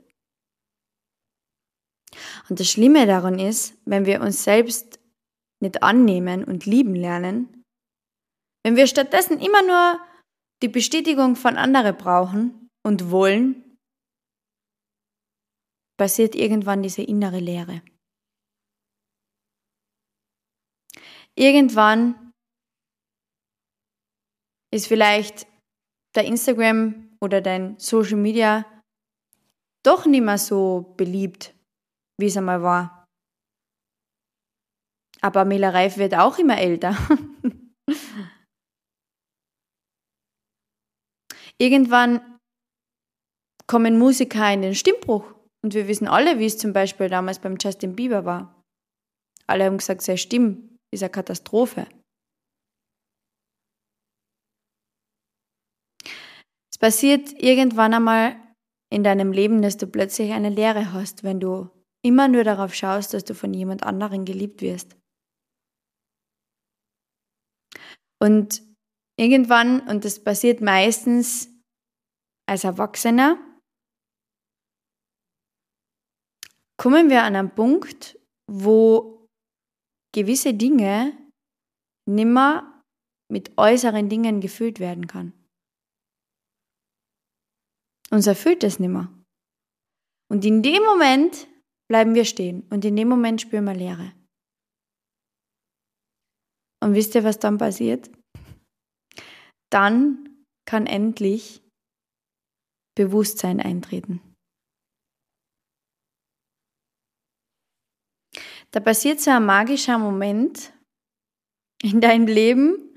Und 2.50 2.60
das 2.60 2.70
Schlimme 2.70 3.06
daran 3.06 3.38
ist, 3.38 3.78
wenn 3.86 4.06
wir 4.06 4.22
uns 4.22 4.44
selbst 4.44 5.00
nicht 5.62 5.84
annehmen 5.84 6.46
und 6.46 6.66
lieben 6.66 6.96
lernen, 6.96 7.64
wenn 8.64 8.76
wir 8.76 8.88
stattdessen 8.88 9.40
immer 9.40 9.62
nur 9.64 10.00
die 10.62 10.70
Bestätigung 10.70 11.36
von 11.36 11.58
anderen 11.58 11.96
brauchen 11.98 12.70
und 12.84 13.12
wollen, 13.12 13.69
passiert 16.00 16.34
irgendwann 16.34 16.82
diese 16.82 17.04
innere 17.04 17.40
Leere. 17.40 17.84
Irgendwann 21.36 22.34
ist 24.74 24.88
vielleicht 24.88 25.46
der 26.16 26.26
Instagram 26.26 27.16
oder 27.22 27.42
dein 27.42 27.78
Social 27.78 28.18
Media 28.18 28.66
doch 29.86 30.06
nicht 30.06 30.24
mehr 30.24 30.38
so 30.38 30.96
beliebt, 30.98 31.54
wie 32.18 32.28
es 32.28 32.38
einmal 32.38 32.64
war. 32.64 33.06
Aber 35.22 35.44
Mela 35.46 35.70
Reif 35.72 35.98
wird 35.98 36.16
auch 36.16 36.38
immer 36.40 36.58
älter. 36.58 36.96
Irgendwann 41.58 42.40
kommen 43.68 44.00
Musiker 44.00 44.54
in 44.54 44.62
den 44.62 44.76
Stimmbruch. 44.76 45.39
Und 45.62 45.74
wir 45.74 45.88
wissen 45.88 46.08
alle, 46.08 46.40
wie 46.40 46.46
es 46.46 46.58
zum 46.58 46.74
Beispiel 46.74 47.10
damals 47.10 47.40
beim 47.40 47.58
Justin 47.60 47.96
Bieber 47.96 48.26
war. 48.26 48.64
Alle 49.48 49.66
haben 49.66 49.78
gesagt, 49.78 50.02
seine 50.02 50.18
Stimme 50.18 50.58
ist 50.92 51.04
eine 51.04 51.10
Katastrophe. 51.10 51.88
Es 56.72 56.78
passiert 56.78 57.34
irgendwann 57.42 57.94
einmal 57.94 58.36
in 58.92 59.04
deinem 59.04 59.32
Leben, 59.32 59.62
dass 59.62 59.78
du 59.78 59.88
plötzlich 59.88 60.32
eine 60.32 60.50
Leere 60.50 60.94
hast, 60.94 61.24
wenn 61.24 61.40
du 61.40 61.70
immer 62.02 62.28
nur 62.28 62.44
darauf 62.44 62.74
schaust, 62.74 63.14
dass 63.14 63.26
du 63.26 63.36
von 63.36 63.54
jemand 63.54 63.84
anderen 63.84 64.24
geliebt 64.24 64.62
wirst. 64.62 64.96
Und 68.22 68.62
irgendwann, 69.18 69.82
und 69.88 70.06
das 70.06 70.24
passiert 70.24 70.62
meistens 70.62 71.50
als 72.48 72.64
Erwachsener, 72.64 73.38
kommen 76.80 77.10
wir 77.10 77.24
an 77.24 77.36
einen 77.36 77.54
Punkt, 77.54 78.18
wo 78.50 79.28
gewisse 80.16 80.54
Dinge 80.54 81.16
nimmer 82.08 82.82
mit 83.32 83.56
äußeren 83.58 84.10
Dingen 84.10 84.42
gefüllt 84.42 84.80
werden 84.80 85.06
kann. 85.06 85.34
Uns 88.10 88.26
erfüllt 88.26 88.64
es 88.64 88.80
nimmer. 88.80 89.14
Und 90.32 90.46
in 90.46 90.64
dem 90.64 90.84
Moment 90.84 91.48
bleiben 91.90 92.16
wir 92.16 92.26
stehen 92.26 92.64
und 92.70 92.86
in 92.86 92.96
dem 92.96 93.08
Moment 93.08 93.42
spüren 93.42 93.66
wir 93.66 93.76
Leere. 93.76 94.14
Und 96.82 96.96
wisst 96.96 97.14
ihr, 97.14 97.24
was 97.24 97.40
dann 97.40 97.58
passiert? 97.58 98.10
Dann 99.70 100.46
kann 100.66 100.88
endlich 100.88 101.62
Bewusstsein 102.96 103.60
eintreten. 103.60 104.29
Da 108.72 108.80
passiert 108.80 109.20
so 109.20 109.32
ein 109.32 109.46
magischer 109.46 109.98
Moment 109.98 110.74
in 111.82 112.02
deinem 112.02 112.28
Leben, 112.28 112.94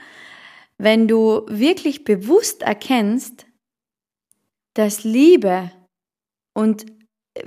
wenn 0.76 1.08
du 1.08 1.46
wirklich 1.48 2.04
bewusst 2.04 2.62
erkennst, 2.62 3.46
dass 4.74 5.04
Liebe 5.04 5.70
und 6.54 6.86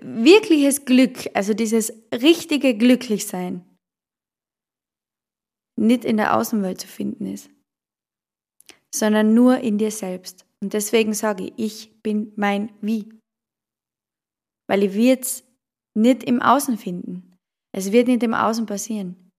wirkliches 0.01 0.85
Glück, 0.85 1.29
also 1.33 1.53
dieses 1.53 1.93
richtige 2.11 2.77
Glücklichsein, 2.77 3.63
nicht 5.77 6.05
in 6.05 6.17
der 6.17 6.37
Außenwelt 6.37 6.79
zu 6.79 6.87
finden 6.87 7.25
ist, 7.25 7.49
sondern 8.93 9.33
nur 9.33 9.59
in 9.59 9.77
dir 9.77 9.91
selbst. 9.91 10.45
Und 10.61 10.73
deswegen 10.73 11.13
sage 11.13 11.43
ich, 11.43 11.53
ich 11.57 12.01
bin 12.01 12.31
mein 12.37 12.73
Wie. 12.81 13.09
Weil 14.67 14.83
ich 14.83 14.93
wird 14.93 15.25
es 15.25 15.43
nicht 15.93 16.23
im 16.23 16.41
Außen 16.41 16.77
finden. 16.77 17.34
Es 17.75 17.91
wird 17.91 18.07
nicht 18.07 18.23
im 18.23 18.33
Außen 18.33 18.65
passieren. 18.65 19.31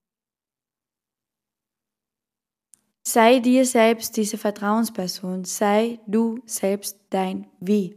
Sei 3.09 3.39
dir 3.39 3.65
selbst 3.65 4.15
diese 4.19 4.37
Vertrauensperson. 4.37 5.45
Sei 5.45 6.01
du 6.07 6.43
selbst 6.45 7.01
dein 7.09 7.51
Wie. 7.61 7.97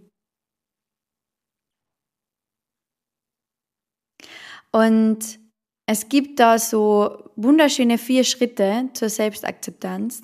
Und 4.72 5.40
es 5.86 6.08
gibt 6.08 6.40
da 6.40 6.58
so 6.58 7.32
wunderschöne 7.36 7.98
vier 7.98 8.24
Schritte 8.24 8.90
zur 8.94 9.10
Selbstakzeptanz. 9.10 10.22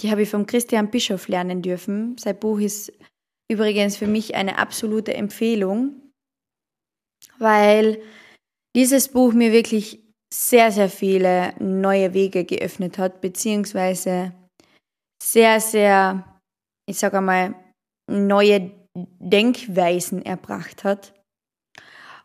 Die 0.00 0.10
habe 0.10 0.22
ich 0.22 0.30
vom 0.30 0.46
Christian 0.46 0.90
Bischof 0.90 1.28
lernen 1.28 1.60
dürfen. 1.60 2.16
Sein 2.16 2.38
Buch 2.38 2.60
ist 2.60 2.90
übrigens 3.52 3.98
für 3.98 4.06
mich 4.06 4.34
eine 4.34 4.56
absolute 4.56 5.12
Empfehlung, 5.12 6.00
weil 7.38 8.00
dieses 8.76 9.08
Buch 9.08 9.32
mir 9.32 9.52
wirklich 9.52 10.04
sehr, 10.32 10.70
sehr 10.70 10.90
viele 10.90 11.54
neue 11.58 12.12
Wege 12.12 12.44
geöffnet 12.44 12.98
hat, 12.98 13.22
beziehungsweise 13.22 14.34
sehr, 15.22 15.60
sehr, 15.60 16.40
ich 16.86 16.98
sage 16.98 17.18
einmal, 17.18 17.54
neue 18.08 18.70
Denkweisen 18.94 20.24
erbracht 20.24 20.84
hat. 20.84 21.14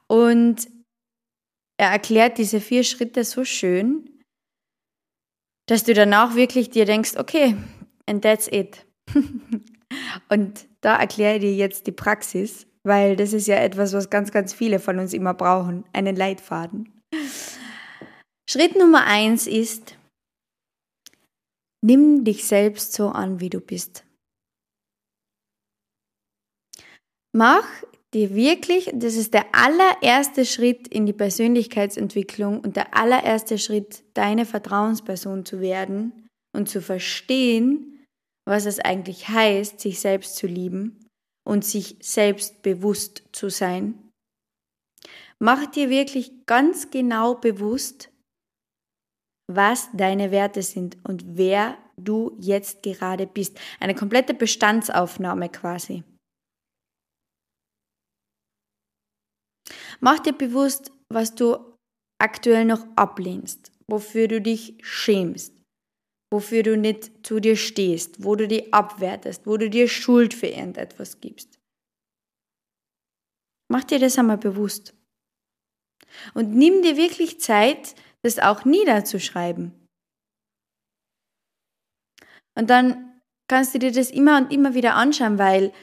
Und 0.08 0.68
er 1.80 1.90
erklärt 1.92 2.38
diese 2.38 2.60
vier 2.60 2.84
Schritte 2.84 3.24
so 3.24 3.46
schön, 3.46 4.22
dass 5.70 5.86
du 5.86 5.94
danach 5.94 6.36
wirklich 6.36 6.70
dir 6.70 6.86
denkst, 6.86 7.16
okay, 7.16 7.56
and 8.08 8.22
that's 8.24 8.50
it. 8.50 8.86
und 10.30 10.68
da 10.82 10.98
erkläre 10.98 11.36
ich 11.36 11.42
dir 11.42 11.56
jetzt 11.56 11.88
die 11.88 11.94
Praxis, 11.94 12.68
weil 12.84 13.16
das 13.16 13.34
ist 13.34 13.48
ja 13.48 13.56
etwas, 13.58 13.94
was 13.94 14.10
ganz, 14.10 14.32
ganz 14.32 14.54
viele 14.54 14.80
von 14.80 15.00
uns 15.00 15.14
immer 15.14 15.34
brauchen, 15.34 15.84
einen 15.94 16.16
Leitfaden. 16.16 17.02
Schritt 18.50 18.76
Nummer 18.76 19.06
eins 19.06 19.48
ist, 19.48 19.98
nimm 21.84 22.24
dich 22.24 22.46
selbst 22.46 22.94
so 22.94 23.10
an, 23.10 23.40
wie 23.40 23.50
du 23.50 23.60
bist. 23.60 24.04
Mach 27.34 27.66
dir 28.14 28.36
wirklich, 28.36 28.92
das 28.94 29.16
ist 29.16 29.34
der 29.34 29.46
allererste 29.54 30.46
Schritt 30.46 30.88
in 30.90 31.06
die 31.06 31.14
Persönlichkeitsentwicklung 31.14 32.60
und 32.60 32.76
der 32.76 32.96
allererste 32.98 33.58
Schritt, 33.58 34.04
deine 34.16 34.46
Vertrauensperson 34.46 35.46
zu 35.46 35.62
werden 35.62 36.28
und 36.54 36.68
zu 36.68 36.82
verstehen, 36.82 38.06
was 38.46 38.66
es 38.66 38.80
eigentlich 38.80 39.30
heißt, 39.30 39.80
sich 39.80 40.02
selbst 40.02 40.36
zu 40.36 40.48
lieben 40.48 41.01
und 41.44 41.66
sich 41.66 41.98
selbst 42.02 42.62
bewusst 42.62 43.24
zu 43.32 43.50
sein. 43.50 44.12
Mach 45.40 45.66
dir 45.66 45.90
wirklich 45.90 46.46
ganz 46.46 46.92
genau 46.92 47.36
bewusst, 47.36 48.10
was 49.48 49.90
deine 49.94 50.32
Werte 50.32 50.62
sind 50.62 50.98
und 51.04 51.38
wer 51.38 51.78
du 51.98 52.38
jetzt 52.40 52.84
gerade 52.84 53.28
bist. 53.28 53.60
Eine 53.80 53.96
komplette 53.96 54.34
Bestandsaufnahme 54.34 55.50
quasi. 55.50 56.04
Mach 60.00 60.20
dir 60.20 60.34
bewusst, 60.34 60.92
was 61.10 61.36
du 61.36 61.58
aktuell 62.20 62.66
noch 62.66 62.86
ablehnst, 62.96 63.72
wofür 63.88 64.28
du 64.28 64.42
dich 64.42 64.78
schämst, 64.82 65.61
wofür 66.32 66.64
du 66.64 66.78
nicht 66.78 67.26
zu 67.26 67.40
dir 67.40 67.58
stehst, 67.58 68.24
wo 68.24 68.36
du 68.36 68.48
dich 68.48 68.74
abwertest, 68.74 69.46
wo 69.46 69.58
du 69.58 69.70
dir 69.70 69.88
Schuld 69.88 70.34
für 70.34 70.48
irgendetwas 70.48 71.20
gibst. 71.20 71.60
Mach 73.68 73.84
dir 73.84 74.00
das 74.00 74.18
einmal 74.18 74.38
bewusst. 74.38 74.96
Und 76.34 76.56
nimm 76.56 76.82
dir 76.82 76.98
wirklich 76.98 77.40
Zeit, 77.40 77.96
das 78.22 78.40
auch 78.40 78.66
niederzuschreiben. 78.66 79.74
Und 82.56 82.70
dann 82.70 83.22
kannst 83.48 83.74
du 83.74 83.80
dir 83.80 83.92
das 83.92 84.12
immer 84.12 84.38
und 84.38 84.52
immer 84.52 84.74
wieder 84.74 84.96
anschauen, 84.96 85.38
weil 85.38 85.74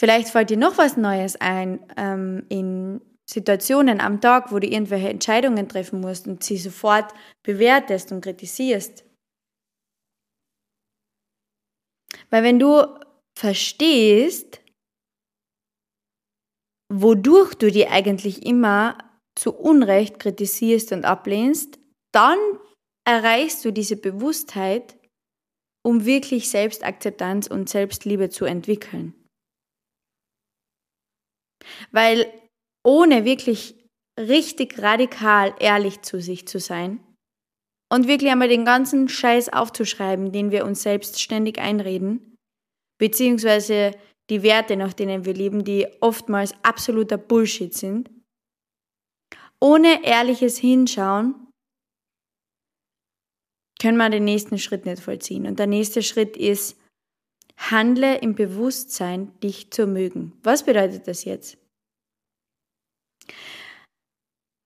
vielleicht 0.00 0.28
fällt 0.28 0.50
dir 0.50 0.56
noch 0.56 0.78
was 0.78 0.96
Neues 0.96 1.36
ein 1.40 1.80
ähm, 1.96 2.44
in 2.48 3.00
Situationen 3.28 4.00
am 4.00 4.20
Tag, 4.20 4.52
wo 4.52 4.58
du 4.58 4.66
irgendwelche 4.66 5.08
Entscheidungen 5.08 5.68
treffen 5.68 6.00
musst 6.00 6.26
und 6.26 6.42
sie 6.42 6.58
sofort 6.58 7.12
bewertest 7.42 8.12
und 8.12 8.22
kritisierst. 8.22 9.04
Weil 12.32 12.44
wenn 12.44 12.58
du 12.58 12.98
verstehst, 13.38 14.62
wodurch 16.90 17.54
du 17.54 17.70
die 17.70 17.88
eigentlich 17.88 18.46
immer 18.46 18.96
zu 19.34 19.54
Unrecht 19.54 20.18
kritisierst 20.18 20.92
und 20.92 21.04
ablehnst, 21.04 21.78
dann 22.12 22.38
erreichst 23.06 23.64
du 23.64 23.70
diese 23.70 23.96
Bewusstheit, 23.96 24.98
um 25.84 26.06
wirklich 26.06 26.48
Selbstakzeptanz 26.48 27.48
und 27.48 27.68
Selbstliebe 27.68 28.30
zu 28.30 28.46
entwickeln. 28.46 29.14
Weil 31.90 32.32
ohne 32.82 33.24
wirklich 33.24 33.88
richtig 34.18 34.78
radikal 34.80 35.54
ehrlich 35.58 36.02
zu 36.02 36.20
sich 36.20 36.46
zu 36.48 36.60
sein 36.60 37.11
und 37.92 38.08
wirklich 38.08 38.30
einmal 38.30 38.48
den 38.48 38.64
ganzen 38.64 39.10
Scheiß 39.10 39.50
aufzuschreiben, 39.52 40.32
den 40.32 40.50
wir 40.50 40.64
uns 40.64 40.82
selbst 40.82 41.20
ständig 41.20 41.58
einreden, 41.58 42.38
beziehungsweise 42.98 43.90
die 44.30 44.42
Werte, 44.42 44.76
nach 44.76 44.94
denen 44.94 45.26
wir 45.26 45.34
leben, 45.34 45.62
die 45.62 45.86
oftmals 46.00 46.54
absoluter 46.62 47.18
Bullshit 47.18 47.74
sind, 47.74 48.10
ohne 49.60 50.06
ehrliches 50.06 50.56
Hinschauen 50.56 51.34
können 53.78 53.98
wir 53.98 54.08
den 54.08 54.24
nächsten 54.24 54.58
Schritt 54.58 54.86
nicht 54.86 55.02
vollziehen. 55.02 55.46
Und 55.46 55.58
der 55.58 55.66
nächste 55.66 56.02
Schritt 56.02 56.38
ist, 56.38 56.80
handle 57.58 58.16
im 58.20 58.34
Bewusstsein, 58.34 59.38
dich 59.40 59.70
zu 59.70 59.86
mögen. 59.86 60.32
Was 60.42 60.64
bedeutet 60.64 61.08
das 61.08 61.24
jetzt? 61.26 61.58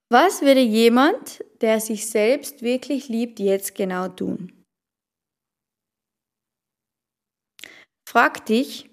Was 0.08 0.40
würde 0.40 0.60
jemand, 0.60 1.44
der 1.60 1.80
sich 1.80 2.08
selbst 2.08 2.62
wirklich 2.62 3.08
liebt, 3.08 3.40
jetzt 3.40 3.74
genau 3.74 4.08
tun? 4.08 4.64
Frag 8.08 8.46
dich, 8.46 8.88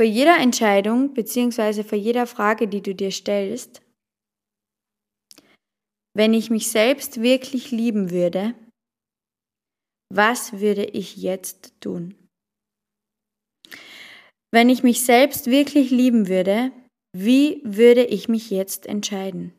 für 0.00 0.06
jeder 0.06 0.36
Entscheidung 0.38 1.14
bzw. 1.14 1.82
für 1.82 1.96
jeder 1.96 2.26
Frage, 2.26 2.68
die 2.68 2.82
du 2.82 2.94
dir 2.94 3.10
stellst, 3.10 3.80
wenn 6.14 6.34
ich 6.34 6.50
mich 6.50 6.70
selbst 6.70 7.22
wirklich 7.22 7.70
lieben 7.70 8.10
würde, 8.10 8.54
was 10.14 10.60
würde 10.60 10.84
ich 10.84 11.16
jetzt 11.16 11.80
tun? 11.80 12.14
Wenn 14.52 14.68
ich 14.68 14.82
mich 14.82 15.04
selbst 15.04 15.46
wirklich 15.46 15.90
lieben 15.90 16.28
würde, 16.28 16.72
wie 17.14 17.62
würde 17.64 18.04
ich 18.04 18.28
mich 18.28 18.50
jetzt 18.50 18.86
entscheiden? 18.86 19.52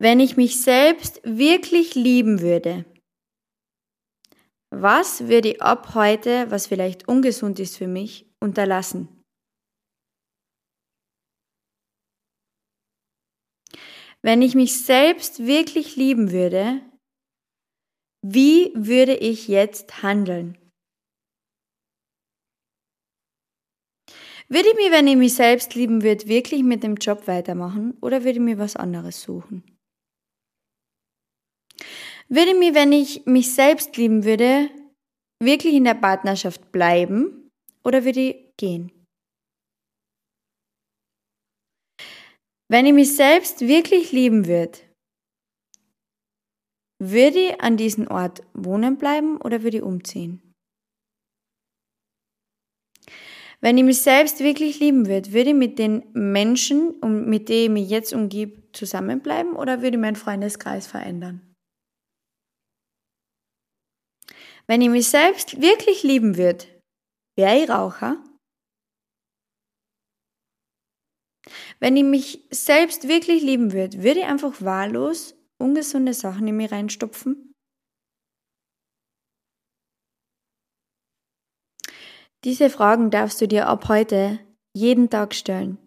Wenn 0.00 0.20
ich 0.20 0.36
mich 0.36 0.60
selbst 0.60 1.20
wirklich 1.24 1.94
lieben 1.94 2.40
würde, 2.40 2.84
was 4.70 5.28
würde 5.28 5.52
ich 5.52 5.62
ab 5.62 5.94
heute, 5.94 6.50
was 6.50 6.66
vielleicht 6.66 7.08
ungesund 7.08 7.58
ist 7.58 7.76
für 7.76 7.88
mich, 7.88 8.26
unterlassen? 8.40 9.08
Wenn 14.22 14.42
ich 14.42 14.54
mich 14.54 14.84
selbst 14.84 15.46
wirklich 15.46 15.96
lieben 15.96 16.32
würde, 16.32 16.80
wie 18.22 18.72
würde 18.74 19.14
ich 19.14 19.48
jetzt 19.48 20.02
handeln? 20.02 20.58
Würde 24.50 24.68
ich 24.70 24.76
mir, 24.76 24.90
wenn 24.92 25.06
ich 25.06 25.16
mich 25.16 25.34
selbst 25.34 25.74
lieben 25.74 26.02
würde, 26.02 26.26
wirklich 26.26 26.62
mit 26.62 26.82
dem 26.82 26.96
Job 26.96 27.26
weitermachen 27.26 27.96
oder 28.00 28.20
würde 28.24 28.38
ich 28.38 28.40
mir 28.40 28.58
was 28.58 28.76
anderes 28.76 29.20
suchen? 29.22 29.62
Würde 32.28 32.50
ich 32.52 32.58
mir, 32.58 32.74
wenn 32.74 32.92
ich 32.92 33.24
mich 33.26 33.54
selbst 33.54 33.96
lieben 33.96 34.24
würde, 34.24 34.70
wirklich 35.42 35.74
in 35.74 35.84
der 35.84 35.94
Partnerschaft 35.94 36.72
bleiben 36.72 37.50
oder 37.84 38.04
würde 38.04 38.20
ich 38.20 38.36
gehen? 38.56 38.92
Wenn 42.70 42.86
ich 42.86 42.92
mich 42.92 43.16
selbst 43.16 43.62
wirklich 43.62 44.12
lieben 44.12 44.46
würde, 44.46 44.78
würde 47.00 47.38
ich 47.38 47.60
an 47.60 47.76
diesem 47.76 48.08
Ort 48.08 48.42
wohnen 48.54 48.98
bleiben 48.98 49.38
oder 49.40 49.62
würde 49.62 49.78
ich 49.78 49.82
umziehen? 49.82 50.47
Wenn 53.60 53.76
ich 53.76 53.84
mich 53.84 54.00
selbst 54.02 54.38
wirklich 54.40 54.78
lieben 54.78 55.08
würde, 55.08 55.32
würde 55.32 55.50
ich 55.50 55.56
mit 55.56 55.78
den 55.80 56.04
Menschen, 56.12 56.94
mit 57.28 57.48
denen 57.48 57.76
ich 57.76 57.82
mich 57.82 57.90
jetzt 57.90 58.12
umgebe, 58.12 58.62
zusammenbleiben 58.72 59.54
oder 59.56 59.82
würde 59.82 59.96
ich 59.96 60.00
meinen 60.00 60.14
Freundeskreis 60.16 60.86
verändern? 60.86 61.40
Wenn 64.68 64.82
ich 64.82 64.90
mich 64.90 65.08
selbst 65.08 65.60
wirklich 65.62 66.02
lieben 66.02 66.36
würde, 66.36 66.64
wäre 67.36 67.58
ich 67.62 67.70
Raucher? 67.70 68.18
Wenn 71.80 71.96
ich 71.96 72.04
mich 72.04 72.44
selbst 72.50 73.08
wirklich 73.08 73.42
lieben 73.42 73.72
würde, 73.72 74.02
würde 74.02 74.20
ich 74.20 74.26
einfach 74.26 74.60
wahllos 74.62 75.34
ungesunde 75.58 76.12
Sachen 76.12 76.46
in 76.48 76.56
mich 76.56 76.70
reinstopfen? 76.72 77.47
Diese 82.44 82.70
Fragen 82.70 83.10
darfst 83.10 83.40
du 83.40 83.48
dir 83.48 83.66
ab 83.66 83.88
heute 83.88 84.38
jeden 84.74 85.10
Tag 85.10 85.34
stellen. 85.34 85.78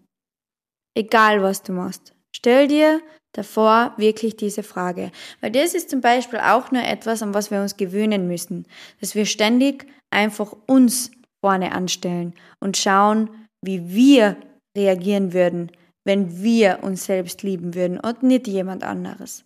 Egal 0.96 1.42
was 1.42 1.64
du 1.64 1.72
machst. 1.72 2.14
Stell 2.36 2.68
dir 2.68 3.02
davor 3.34 3.94
wirklich 3.98 4.36
diese 4.36 4.64
Frage. 4.64 5.12
Weil 5.40 5.52
das 5.52 5.74
ist 5.74 5.90
zum 5.90 6.02
Beispiel 6.02 6.40
auch 6.40 6.72
nur 6.72 6.84
etwas, 6.84 7.22
an 7.24 7.34
was 7.34 7.52
wir 7.52 7.62
uns 7.62 7.78
gewöhnen 7.78 8.28
müssen. 8.28 8.66
Dass 9.00 9.16
wir 9.16 9.26
ständig 9.26 9.88
einfach 10.10 10.54
uns 10.68 11.12
vorne 11.40 11.72
anstellen 11.72 12.34
und 12.60 12.78
schauen, 12.78 13.30
wie 13.64 13.90
wir 13.90 14.38
reagieren 14.78 15.34
würden, 15.34 15.72
wenn 16.04 16.42
wir 16.42 16.80
uns 16.84 17.06
selbst 17.06 17.44
lieben 17.44 17.74
würden 17.74 18.00
und 18.00 18.24
nicht 18.24 18.48
jemand 18.48 18.84
anderes. 18.84 19.46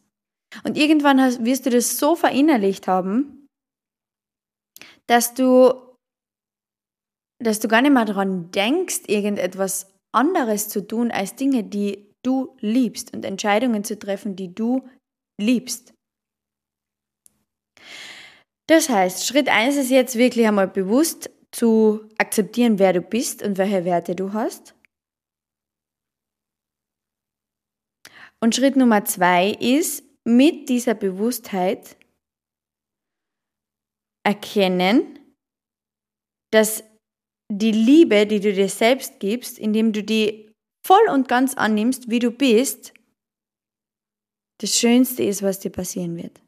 Und 0.63 0.77
irgendwann 0.77 1.19
wirst 1.45 1.65
du 1.65 1.69
das 1.69 1.97
so 1.97 2.15
verinnerlicht 2.15 2.87
haben, 2.87 3.47
dass 5.07 5.33
du 5.33 5.84
dass 7.45 7.59
du 7.59 7.67
gar 7.67 7.81
nicht 7.81 7.93
mehr 7.93 8.05
daran 8.05 8.49
denkst, 8.51 9.01
irgendetwas 9.07 9.87
anderes 10.11 10.67
zu 10.67 10.85
tun 10.85 11.11
als 11.11 11.35
Dinge, 11.35 11.63
die 11.63 12.11
du 12.23 12.55
liebst 12.59 13.13
und 13.13 13.23
Entscheidungen 13.23 13.83
zu 13.83 13.99
treffen, 13.99 14.35
die 14.35 14.53
du 14.53 14.87
liebst. 15.39 15.93
Das 18.67 18.89
heißt, 18.89 19.27
Schritt 19.27 19.47
1 19.47 19.75
ist 19.75 19.91
jetzt 19.91 20.15
wirklich 20.15 20.47
einmal 20.47 20.67
bewusst 20.67 21.29
zu 21.51 22.09
akzeptieren, 22.17 22.79
wer 22.79 22.93
du 22.93 23.01
bist 23.01 23.43
und 23.43 23.59
welche 23.59 23.85
Werte 23.85 24.15
du 24.15 24.33
hast. 24.33 24.73
Und 28.41 28.55
Schritt 28.55 28.75
Nummer 28.75 29.05
2 29.05 29.51
ist, 29.51 30.03
mit 30.27 30.69
dieser 30.69 30.95
Bewusstheit 30.95 31.95
erkennen, 34.23 35.19
dass 36.51 36.83
die 37.51 37.71
Liebe, 37.71 38.25
die 38.25 38.39
du 38.39 38.53
dir 38.53 38.69
selbst 38.69 39.19
gibst, 39.19 39.59
indem 39.59 39.93
du 39.93 40.03
die 40.03 40.51
voll 40.85 41.09
und 41.11 41.27
ganz 41.27 41.55
annimmst, 41.55 42.09
wie 42.09 42.19
du 42.19 42.31
bist, 42.31 42.93
das 44.61 44.77
Schönste 44.77 45.23
ist, 45.23 45.43
was 45.43 45.59
dir 45.59 45.71
passieren 45.71 46.15
wird. 46.17 46.41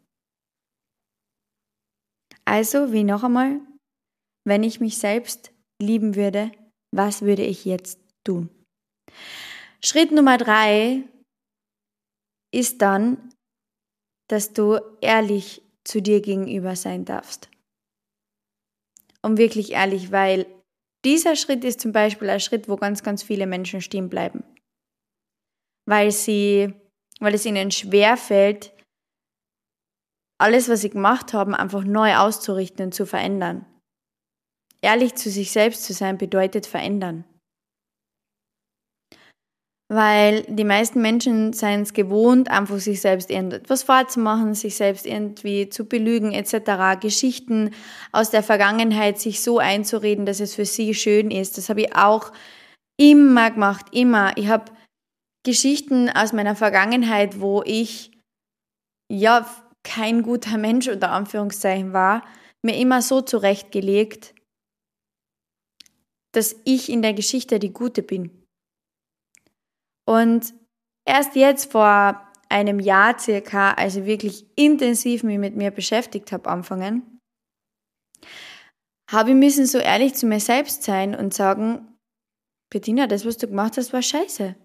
Also, 2.46 2.94
wie 2.94 3.04
noch 3.04 3.24
einmal, 3.24 3.60
wenn 4.46 4.64
ich 4.64 4.80
mich 4.80 4.98
selbst 4.98 5.52
lieben 5.82 6.16
würde, 6.16 6.52
was 6.96 7.22
würde 7.22 7.44
ich 7.44 7.66
jetzt 7.66 8.00
tun? 8.24 8.50
Schritt 9.84 10.12
Nummer 10.12 10.38
drei 10.38 11.04
ist 12.54 12.82
dann, 12.82 13.34
dass 14.30 14.54
du 14.54 14.80
ehrlich 15.02 15.62
zu 15.84 16.02
dir 16.02 16.22
gegenüber 16.22 16.76
sein 16.76 17.06
darfst. 17.06 17.50
Und 19.22 19.38
wirklich 19.38 19.72
ehrlich, 19.72 20.12
weil 20.12 20.46
dieser 21.08 21.38
Schritt 21.38 21.64
ist 21.64 21.80
zum 21.80 21.94
Beispiel 21.94 22.30
ein 22.30 22.42
Schritt, 22.42 22.68
wo 22.68 22.76
ganz, 22.76 23.02
ganz 23.02 23.24
viele 23.24 23.48
Menschen 23.48 23.80
stehen 23.80 24.10
bleiben. 24.10 24.44
Weil 25.86 26.12
sie, 26.12 26.74
weil 27.22 27.34
es 27.34 27.46
ihnen 27.46 27.72
schwer 27.72 28.18
fällt, 28.18 28.74
alles, 30.38 30.68
was 30.68 30.82
sie 30.82 30.90
gemacht 30.90 31.32
haben, 31.34 31.56
einfach 31.56 31.86
neu 31.86 32.18
auszurichten 32.18 32.88
und 32.88 32.92
zu 32.94 33.06
verändern. 33.06 33.66
Ehrlich 34.82 35.16
zu 35.16 35.30
sich 35.30 35.52
selbst 35.52 35.86
zu 35.86 35.94
sein 35.94 36.18
bedeutet 36.18 36.66
verändern. 36.68 37.24
Weil 39.90 40.44
die 40.50 40.66
meisten 40.66 41.02
Menschen 41.02 41.54
seien 41.54 41.84
es 41.84 41.94
gewohnt, 41.94 42.52
einfach 42.52 42.80
sich 42.80 43.00
selbst 43.00 43.30
irgendetwas 43.30 43.84
vorzumachen, 43.84 44.54
sich 44.54 44.76
selbst 44.76 45.06
irgendwie 45.06 45.70
zu 45.70 45.86
belügen 45.86 46.34
etc. 46.34 47.00
Geschichten 47.00 47.74
aus 48.12 48.30
der 48.30 48.44
Vergangenheit 48.44 49.18
sich 49.18 49.42
so 49.42 49.60
einzureden, 49.60 50.26
dass 50.26 50.42
es 50.42 50.56
für 50.56 50.66
sie 50.66 50.94
schön 50.94 51.32
ist. 51.32 51.58
Das 51.58 51.70
habe 51.70 51.82
ich 51.82 51.96
auch 51.96 52.34
immer 53.00 53.52
gemacht, 53.52 53.86
immer. 53.94 54.36
Ich 54.36 54.50
habe 54.50 54.66
Geschichten 55.46 56.10
aus 56.10 56.34
meiner 56.34 56.58
Vergangenheit, 56.58 57.40
wo 57.40 57.64
ich 57.64 58.12
ja 59.10 59.48
kein 59.84 60.22
guter 60.22 60.58
Mensch 60.58 60.90
unter 60.90 61.12
Anführungszeichen 61.12 61.94
war, 61.94 62.26
mir 62.62 62.76
immer 62.76 63.02
so 63.02 63.22
zurechtgelegt, 63.22 64.36
dass 66.34 66.58
ich 66.66 66.90
in 66.90 67.02
der 67.02 67.14
Geschichte 67.14 67.60
die 67.60 67.72
Gute 67.72 68.04
bin. 68.04 68.47
Und 70.08 70.54
erst 71.06 71.36
jetzt 71.36 71.72
vor 71.72 72.24
einem 72.50 72.80
Jahr 72.80 73.20
circa, 73.20 73.74
also 73.74 74.06
wirklich 74.06 74.46
intensiv 74.56 75.24
mich 75.24 75.38
mit 75.38 75.56
mir 75.56 75.72
beschäftigt 75.72 76.32
habe, 76.32 76.50
anfangen, 76.50 77.20
habe 79.12 79.32
ich 79.32 79.36
müssen 79.36 79.66
so 79.66 79.78
ehrlich 79.78 80.16
zu 80.16 80.26
mir 80.26 80.40
selbst 80.40 80.84
sein 80.84 81.14
und 81.14 81.34
sagen, 81.34 81.98
Bettina, 82.70 83.08
das, 83.08 83.26
was 83.26 83.38
du 83.38 83.48
gemacht 83.48 83.78
hast, 83.78 83.94
war 83.94 84.02
scheiße. 84.02 84.56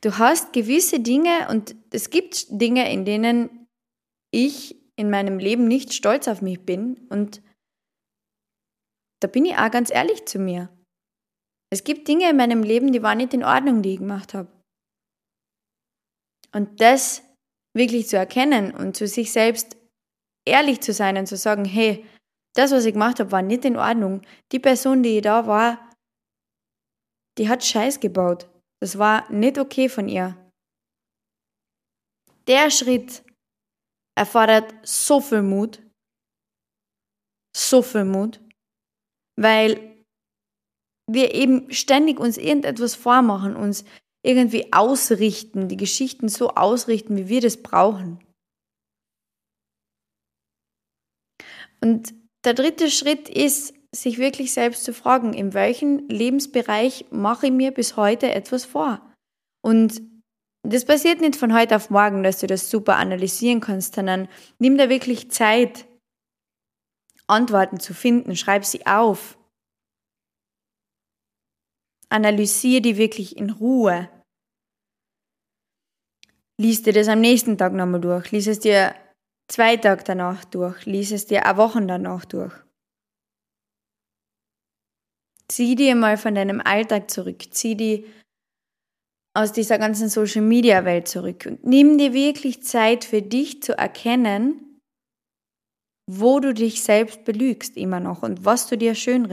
Du 0.00 0.18
hast 0.18 0.52
gewisse 0.52 1.00
Dinge 1.00 1.48
und 1.50 1.76
es 1.90 2.10
gibt 2.10 2.46
Dinge, 2.50 2.90
in 2.92 3.04
denen 3.04 3.68
ich 4.30 4.76
in 4.96 5.10
meinem 5.10 5.38
Leben 5.38 5.68
nicht 5.68 5.94
stolz 5.94 6.28
auf 6.28 6.42
mich 6.42 6.60
bin 6.64 7.06
und 7.08 7.42
da 9.20 9.28
bin 9.28 9.44
ich 9.44 9.56
auch 9.56 9.70
ganz 9.70 9.90
ehrlich 9.90 10.26
zu 10.26 10.38
mir. 10.38 10.68
Es 11.70 11.84
gibt 11.84 12.08
Dinge 12.08 12.30
in 12.30 12.36
meinem 12.36 12.62
Leben, 12.62 12.92
die 12.92 13.02
waren 13.02 13.18
nicht 13.18 13.34
in 13.34 13.44
Ordnung, 13.44 13.82
die 13.82 13.94
ich 13.94 13.98
gemacht 13.98 14.34
habe. 14.34 14.50
Und 16.52 16.80
das 16.80 17.22
wirklich 17.76 18.08
zu 18.08 18.16
erkennen 18.16 18.74
und 18.74 18.96
zu 18.96 19.06
sich 19.06 19.32
selbst 19.32 19.76
ehrlich 20.46 20.80
zu 20.80 20.92
sein 20.92 21.16
und 21.16 21.26
zu 21.26 21.36
sagen, 21.36 21.64
hey, 21.64 22.06
das, 22.54 22.72
was 22.72 22.86
ich 22.86 22.94
gemacht 22.94 23.20
habe, 23.20 23.30
war 23.30 23.42
nicht 23.42 23.64
in 23.64 23.76
Ordnung. 23.76 24.22
Die 24.50 24.58
Person, 24.58 25.02
die 25.02 25.20
da 25.20 25.46
war, 25.46 25.90
die 27.36 27.48
hat 27.48 27.64
Scheiß 27.64 28.00
gebaut. 28.00 28.48
Das 28.80 28.98
war 28.98 29.30
nicht 29.30 29.58
okay 29.58 29.88
von 29.88 30.08
ihr. 30.08 30.36
Der 32.46 32.70
Schritt 32.70 33.22
erfordert 34.16 34.74
so 34.82 35.20
viel 35.20 35.42
Mut, 35.42 35.82
so 37.54 37.82
viel 37.82 38.04
Mut, 38.04 38.40
weil 39.36 39.97
wir 41.08 41.34
eben 41.34 41.72
ständig 41.72 42.20
uns 42.20 42.36
irgendetwas 42.36 42.94
vormachen, 42.94 43.56
uns 43.56 43.84
irgendwie 44.22 44.72
ausrichten, 44.72 45.68
die 45.68 45.76
Geschichten 45.76 46.28
so 46.28 46.50
ausrichten, 46.50 47.16
wie 47.16 47.28
wir 47.28 47.40
das 47.40 47.62
brauchen. 47.62 48.20
Und 51.80 52.14
der 52.44 52.54
dritte 52.54 52.90
Schritt 52.90 53.28
ist, 53.28 53.74
sich 53.94 54.18
wirklich 54.18 54.52
selbst 54.52 54.84
zu 54.84 54.92
fragen, 54.92 55.32
in 55.32 55.54
welchem 55.54 56.06
Lebensbereich 56.08 57.06
mache 57.10 57.46
ich 57.46 57.52
mir 57.52 57.70
bis 57.72 57.96
heute 57.96 58.30
etwas 58.32 58.64
vor? 58.64 59.00
Und 59.62 60.02
das 60.62 60.84
passiert 60.84 61.20
nicht 61.20 61.36
von 61.36 61.54
heute 61.54 61.76
auf 61.76 61.88
morgen, 61.88 62.22
dass 62.22 62.40
du 62.40 62.46
das 62.46 62.68
super 62.68 62.96
analysieren 62.96 63.60
kannst, 63.60 63.94
sondern 63.94 64.28
nimm 64.58 64.76
dir 64.76 64.90
wirklich 64.90 65.30
Zeit, 65.30 65.86
Antworten 67.26 67.80
zu 67.80 67.94
finden, 67.94 68.36
schreib 68.36 68.64
sie 68.64 68.86
auf. 68.86 69.37
Analysiere 72.10 72.80
die 72.80 72.96
wirklich 72.96 73.36
in 73.36 73.50
Ruhe. 73.50 74.08
Lies 76.60 76.82
dir 76.82 76.92
das 76.92 77.08
am 77.08 77.20
nächsten 77.20 77.56
Tag 77.58 77.72
nochmal 77.72 78.00
durch, 78.00 78.32
lies 78.32 78.46
es 78.46 78.60
dir 78.60 78.94
zwei 79.48 79.76
Tage 79.76 80.02
danach 80.04 80.44
durch, 80.44 80.86
lies 80.86 81.12
es 81.12 81.26
dir 81.26 81.46
eine 81.46 81.56
Woche 81.56 81.84
danach 81.86 82.24
durch. 82.24 82.54
Zieh 85.50 85.76
dir 85.76 85.94
mal 85.94 86.16
von 86.16 86.34
deinem 86.34 86.60
Alltag 86.60 87.10
zurück, 87.10 87.42
zieh 87.50 87.74
die 87.74 88.06
aus 89.34 89.52
dieser 89.52 89.78
ganzen 89.78 90.08
Social 90.08 90.42
Media 90.42 90.84
Welt 90.84 91.08
zurück. 91.08 91.46
Und 91.46 91.64
nimm 91.64 91.96
dir 91.96 92.12
wirklich 92.12 92.64
Zeit 92.64 93.04
für 93.04 93.22
dich 93.22 93.62
zu 93.62 93.78
erkennen, 93.78 94.80
wo 96.10 96.40
du 96.40 96.52
dich 96.52 96.82
selbst 96.82 97.24
belügst 97.24 97.76
immer 97.76 98.00
noch 98.00 98.22
und 98.22 98.44
was 98.44 98.66
du 98.66 98.76
dir 98.76 98.94
schön 98.94 99.26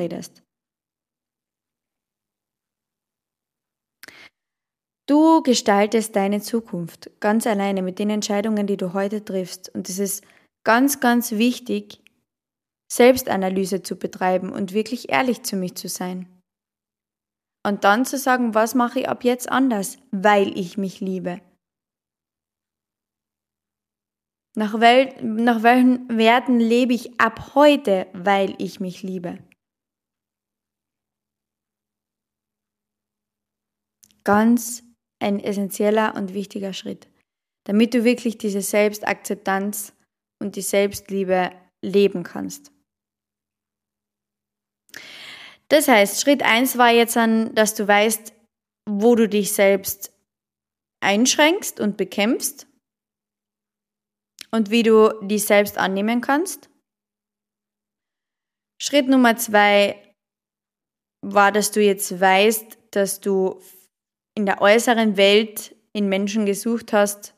Du 5.08 5.44
gestaltest 5.44 6.16
deine 6.16 6.42
Zukunft 6.42 7.12
ganz 7.20 7.46
alleine 7.46 7.84
mit 7.84 8.00
den 8.00 8.10
Entscheidungen, 8.10 8.66
die 8.66 8.78
du 8.78 8.94
heute 8.94 9.24
triffst. 9.24 9.70
Und 9.70 9.88
es 9.88 10.00
ist 10.00 10.26
ganz, 10.64 11.00
ganz 11.00 11.34
wichtig, 11.34 12.02
Selbstanalyse 12.92 13.84
zu 13.84 13.98
betreiben 13.98 14.52
und 14.52 14.74
wirklich 14.74 15.10
ehrlich 15.10 15.44
zu 15.44 15.58
mich 15.58 15.76
zu 15.76 15.90
sein. 15.90 16.28
Und 17.64 17.84
dann 17.84 18.06
zu 18.06 18.18
sagen, 18.18 18.56
was 18.56 18.74
mache 18.74 19.02
ich 19.02 19.10
ab 19.10 19.24
jetzt 19.24 19.50
anders, 19.50 19.98
weil 20.12 20.58
ich 20.58 20.78
mich 20.78 21.02
liebe. 21.02 21.42
Nach, 24.56 24.80
wel 24.80 25.22
nach 25.22 25.64
welchen 25.64 26.08
Werten 26.18 26.60
lebe 26.60 26.94
ich 26.94 27.20
ab 27.20 27.56
heute, 27.56 28.08
weil 28.14 28.56
ich 28.58 28.80
mich 28.80 29.04
liebe? 29.04 29.40
Ganz 34.24 34.86
ein 35.22 35.40
essentieller 35.40 36.16
und 36.16 36.34
wichtiger 36.34 36.74
Schritt, 36.74 37.08
damit 37.66 37.94
du 37.94 38.04
wirklich 38.04 38.38
diese 38.38 38.62
Selbstakzeptanz 38.62 39.94
und 40.42 40.56
die 40.56 40.62
Selbstliebe 40.62 41.52
leben 41.82 42.24
kannst. 42.24 42.72
Das 45.70 45.88
heißt, 45.88 46.22
Schritt 46.22 46.44
1 46.44 46.78
war 46.78 46.92
jetzt 46.92 47.16
dann, 47.16 47.54
dass 47.56 47.74
du 47.74 47.88
weißt, 47.88 48.34
wo 48.88 49.16
du 49.16 49.28
dich 49.28 49.54
selbst 49.54 50.14
einschränkst 51.04 51.80
und 51.80 51.98
bekämpfst 51.98 52.68
und 54.52 54.70
wie 54.70 54.84
du 54.84 55.10
dich 55.22 55.46
selbst 55.46 55.78
annehmen 55.78 56.22
kannst. 56.22 56.70
Schritt 58.82 59.08
Nummer 59.08 59.36
2 59.38 60.02
war, 61.22 61.52
dass 61.52 61.72
du 61.72 61.82
jetzt 61.82 62.20
weißt, 62.20 62.78
dass 62.92 63.20
du 63.20 63.62
in 64.36 64.46
der 64.46 64.62
äußeren 64.62 65.18
Welt 65.18 65.76
in 65.94 66.10
Menschen 66.10 66.46
gesucht 66.46 66.94
hast, 66.94 67.34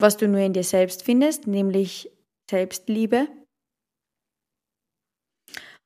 was 0.00 0.16
du 0.16 0.28
nur 0.28 0.40
in 0.40 0.52
dir 0.52 0.64
selbst 0.64 1.02
findest, 1.02 1.46
nämlich 1.46 2.10
Selbstliebe. 2.50 3.28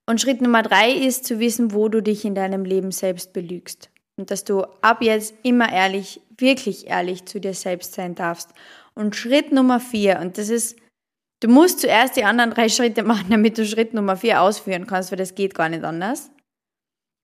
Und 0.09 0.21
Schritt 0.21 0.41
Nummer 0.41 0.63
drei 0.63 0.93
ist 0.93 1.25
zu 1.25 1.39
wissen, 1.39 1.73
wo 1.73 1.89
du 1.89 2.03
dich 2.03 2.25
in 2.25 2.35
deinem 2.35 2.65
Leben 2.65 2.93
selbst 2.93 3.33
belügst. 3.33 3.91
Und 4.19 4.31
dass 4.31 4.45
du 4.45 4.63
ab 4.83 5.03
jetzt 5.03 5.35
immer 5.43 5.71
ehrlich, 5.71 6.21
wirklich 6.37 6.87
ehrlich 6.87 7.27
zu 7.27 7.41
dir 7.41 7.55
selbst 7.55 7.95
sein 7.95 8.15
darfst. 8.15 8.53
Und 8.95 9.17
Schritt 9.17 9.53
Nummer 9.53 9.81
vier, 9.81 10.19
und 10.21 10.39
das 10.39 10.49
ist 10.49 10.77
Du 11.41 11.49
musst 11.49 11.81
zuerst 11.81 12.17
die 12.17 12.25
anderen 12.25 12.51
drei 12.51 12.69
Schritte 12.69 13.03
machen, 13.03 13.31
damit 13.31 13.59
du 13.59 13.67
Schritt 13.67 13.95
Nummer 13.95 14.17
vier 14.17 14.43
ausführen 14.43 14.87
kannst, 14.87 15.11
weil 15.11 15.19
das 15.19 15.35
geht 15.35 15.55
gar 15.55 15.69
nicht 15.69 15.85
anders. 15.85 16.31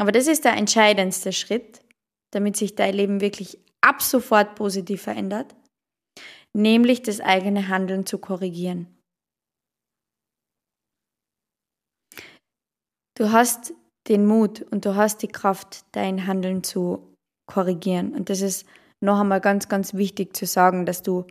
Aber 0.00 0.12
das 0.12 0.26
ist 0.26 0.44
der 0.44 0.54
entscheidendste 0.54 1.32
Schritt, 1.32 1.80
damit 2.34 2.56
sich 2.56 2.74
dein 2.74 2.94
Leben 2.94 3.20
wirklich 3.20 3.58
ab 3.80 4.02
sofort 4.02 4.54
positiv 4.54 5.02
verändert, 5.02 5.54
nämlich 6.52 7.02
das 7.02 7.20
eigene 7.20 7.68
Handeln 7.68 8.06
zu 8.06 8.18
korrigieren. 8.18 8.86
Du 13.16 13.30
hast 13.30 13.74
den 14.08 14.26
Mut 14.26 14.62
und 14.62 14.84
du 14.84 14.96
hast 14.96 15.22
die 15.22 15.28
Kraft, 15.28 15.84
dein 15.92 16.26
Handeln 16.26 16.64
zu 16.64 17.14
korrigieren. 17.46 18.14
Und 18.14 18.28
das 18.28 18.40
ist 18.40 18.66
noch 19.00 19.20
einmal 19.20 19.40
ganz, 19.40 19.68
ganz 19.68 19.94
wichtig 19.94 20.36
zu 20.36 20.46
sagen, 20.46 20.86
dass 20.86 21.02
du 21.02 21.26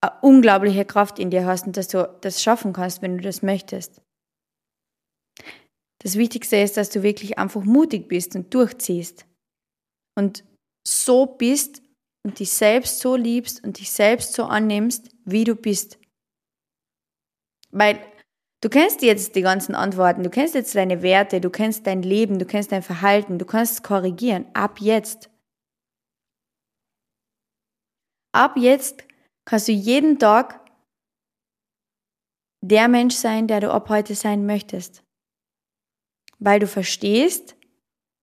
eine 0.00 0.12
unglaubliche 0.20 0.84
Kraft 0.84 1.18
in 1.18 1.30
dir 1.30 1.46
hast 1.46 1.66
und 1.66 1.76
dass 1.76 1.88
du 1.88 2.08
das 2.20 2.42
schaffen 2.42 2.72
kannst, 2.72 3.02
wenn 3.02 3.16
du 3.16 3.22
das 3.22 3.42
möchtest. 3.42 4.02
Das 6.00 6.16
Wichtigste 6.16 6.56
ist, 6.56 6.76
dass 6.76 6.90
du 6.90 7.02
wirklich 7.02 7.38
einfach 7.38 7.64
mutig 7.64 8.08
bist 8.08 8.36
und 8.36 8.54
durchziehst. 8.54 9.27
Und 10.18 10.42
so 10.84 11.26
bist 11.26 11.80
und 12.24 12.40
dich 12.40 12.50
selbst 12.50 12.98
so 12.98 13.14
liebst 13.14 13.62
und 13.62 13.78
dich 13.78 13.92
selbst 13.92 14.32
so 14.32 14.46
annimmst, 14.46 15.14
wie 15.24 15.44
du 15.44 15.54
bist. 15.54 15.96
Weil 17.70 18.00
du 18.60 18.68
kennst 18.68 19.02
jetzt 19.02 19.36
die 19.36 19.42
ganzen 19.42 19.76
Antworten, 19.76 20.24
du 20.24 20.30
kennst 20.30 20.56
jetzt 20.56 20.74
deine 20.74 21.02
Werte, 21.02 21.40
du 21.40 21.50
kennst 21.50 21.86
dein 21.86 22.02
Leben, 22.02 22.40
du 22.40 22.46
kennst 22.46 22.72
dein 22.72 22.82
Verhalten, 22.82 23.38
du 23.38 23.44
kannst 23.44 23.74
es 23.74 23.82
korrigieren. 23.84 24.46
Ab 24.54 24.80
jetzt. 24.80 25.30
Ab 28.32 28.56
jetzt 28.56 29.04
kannst 29.44 29.68
du 29.68 29.72
jeden 29.72 30.18
Tag 30.18 30.68
der 32.60 32.88
Mensch 32.88 33.14
sein, 33.14 33.46
der 33.46 33.60
du 33.60 33.72
ab 33.72 33.88
heute 33.88 34.16
sein 34.16 34.46
möchtest. 34.46 35.04
Weil 36.40 36.58
du 36.58 36.66
verstehst, 36.66 37.54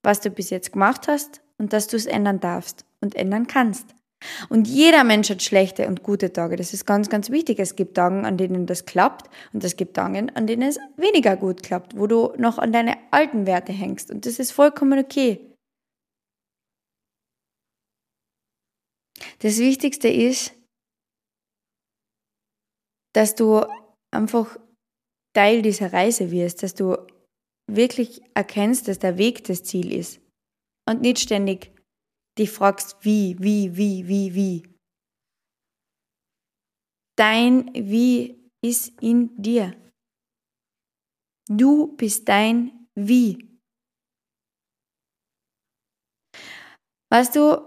was 0.02 0.20
du 0.20 0.28
bis 0.28 0.50
jetzt 0.50 0.74
gemacht 0.74 1.08
hast 1.08 1.40
und 1.58 1.72
dass 1.72 1.86
du 1.86 1.96
es 1.96 2.06
ändern 2.06 2.40
darfst 2.40 2.84
und 3.00 3.14
ändern 3.14 3.46
kannst. 3.46 3.94
Und 4.48 4.66
jeder 4.66 5.04
Mensch 5.04 5.28
hat 5.30 5.42
schlechte 5.42 5.86
und 5.86 6.02
gute 6.02 6.32
Tage. 6.32 6.56
Das 6.56 6.72
ist 6.72 6.86
ganz, 6.86 7.08
ganz 7.10 7.30
wichtig. 7.30 7.58
Es 7.58 7.76
gibt 7.76 7.94
Tage, 7.96 8.26
an 8.26 8.38
denen 8.38 8.66
das 8.66 8.86
klappt 8.86 9.28
und 9.52 9.62
es 9.62 9.76
gibt 9.76 9.94
Tage, 9.94 10.26
an 10.34 10.46
denen 10.46 10.62
es 10.62 10.78
weniger 10.96 11.36
gut 11.36 11.62
klappt, 11.62 11.98
wo 11.98 12.06
du 12.06 12.32
noch 12.38 12.58
an 12.58 12.72
deine 12.72 12.96
alten 13.10 13.46
Werte 13.46 13.72
hängst. 13.72 14.10
Und 14.10 14.26
das 14.26 14.38
ist 14.38 14.52
vollkommen 14.52 14.98
okay. 14.98 15.52
Das 19.40 19.58
Wichtigste 19.58 20.08
ist, 20.08 20.54
dass 23.14 23.34
du 23.34 23.64
einfach 24.10 24.58
Teil 25.34 25.60
dieser 25.60 25.92
Reise 25.92 26.30
wirst, 26.30 26.62
dass 26.62 26.74
du 26.74 26.96
wirklich 27.70 28.22
erkennst, 28.34 28.88
dass 28.88 28.98
der 28.98 29.18
Weg 29.18 29.44
das 29.44 29.62
Ziel 29.62 29.92
ist 29.92 30.20
und 30.88 31.00
nicht 31.00 31.18
ständig 31.18 31.72
dich 32.38 32.50
fragst, 32.50 32.96
wie, 33.00 33.36
wie, 33.38 33.76
wie, 33.76 34.06
wie, 34.06 34.34
wie. 34.34 34.76
Dein 37.16 37.72
Wie 37.72 38.50
ist 38.62 39.00
in 39.00 39.34
dir. 39.40 39.74
Du 41.48 41.96
bist 41.96 42.28
dein 42.28 42.88
Wie. 42.94 43.58
Weißt 47.10 47.36
du, 47.36 47.66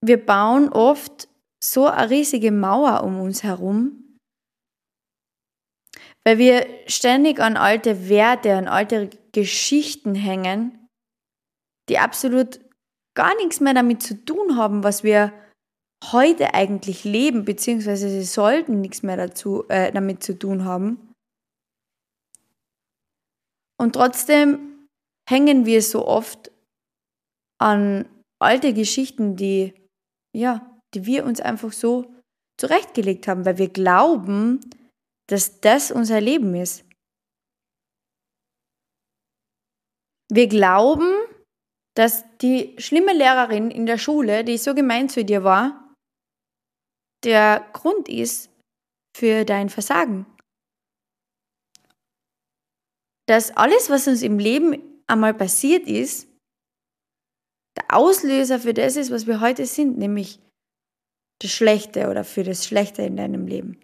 wir 0.00 0.24
bauen 0.24 0.70
oft 0.70 1.28
so 1.62 1.86
eine 1.86 2.10
riesige 2.10 2.52
Mauer 2.52 3.02
um 3.02 3.20
uns 3.20 3.42
herum, 3.42 4.18
weil 6.24 6.38
wir 6.38 6.66
ständig 6.86 7.40
an 7.40 7.56
alte 7.56 8.08
Werte, 8.08 8.54
an 8.54 8.68
alte 8.68 9.10
Geschichten 9.32 10.14
hängen, 10.14 10.81
die 11.88 11.98
absolut 11.98 12.60
gar 13.14 13.34
nichts 13.36 13.60
mehr 13.60 13.74
damit 13.74 14.02
zu 14.02 14.24
tun 14.24 14.56
haben, 14.56 14.84
was 14.84 15.02
wir 15.02 15.32
heute 16.10 16.54
eigentlich 16.54 17.04
leben, 17.04 17.44
beziehungsweise 17.44 18.08
sie 18.08 18.24
sollten 18.24 18.80
nichts 18.80 19.02
mehr 19.02 19.16
dazu, 19.16 19.68
äh, 19.68 19.92
damit 19.92 20.22
zu 20.22 20.38
tun 20.38 20.64
haben. 20.64 21.12
Und 23.78 23.94
trotzdem 23.94 24.88
hängen 25.28 25.66
wir 25.66 25.82
so 25.82 26.06
oft 26.06 26.50
an 27.58 28.08
alte 28.40 28.74
Geschichten, 28.74 29.36
die, 29.36 29.74
ja, 30.36 30.80
die 30.94 31.06
wir 31.06 31.24
uns 31.24 31.40
einfach 31.40 31.72
so 31.72 32.12
zurechtgelegt 32.58 33.28
haben, 33.28 33.44
weil 33.44 33.58
wir 33.58 33.68
glauben, 33.68 34.60
dass 35.28 35.60
das 35.60 35.90
unser 35.90 36.20
Leben 36.20 36.54
ist. 36.54 36.84
Wir 40.28 40.48
glauben, 40.48 41.12
dass 41.94 42.24
die 42.38 42.74
schlimme 42.78 43.12
Lehrerin 43.12 43.70
in 43.70 43.86
der 43.86 43.98
Schule, 43.98 44.44
die 44.44 44.58
so 44.58 44.74
gemein 44.74 45.08
zu 45.08 45.24
dir 45.24 45.44
war, 45.44 45.94
der 47.24 47.68
Grund 47.72 48.08
ist 48.08 48.50
für 49.16 49.44
dein 49.44 49.68
Versagen. 49.68 50.26
Dass 53.26 53.56
alles, 53.56 53.90
was 53.90 54.08
uns 54.08 54.22
im 54.22 54.38
Leben 54.38 55.02
einmal 55.06 55.34
passiert 55.34 55.86
ist, 55.86 56.28
der 57.76 57.96
Auslöser 57.96 58.58
für 58.58 58.74
das 58.74 58.96
ist, 58.96 59.10
was 59.10 59.26
wir 59.26 59.40
heute 59.40 59.66
sind, 59.66 59.98
nämlich 59.98 60.40
das 61.40 61.50
Schlechte 61.50 62.08
oder 62.08 62.24
für 62.24 62.42
das 62.42 62.66
Schlechte 62.66 63.02
in 63.02 63.16
deinem 63.16 63.46
Leben. 63.46 63.80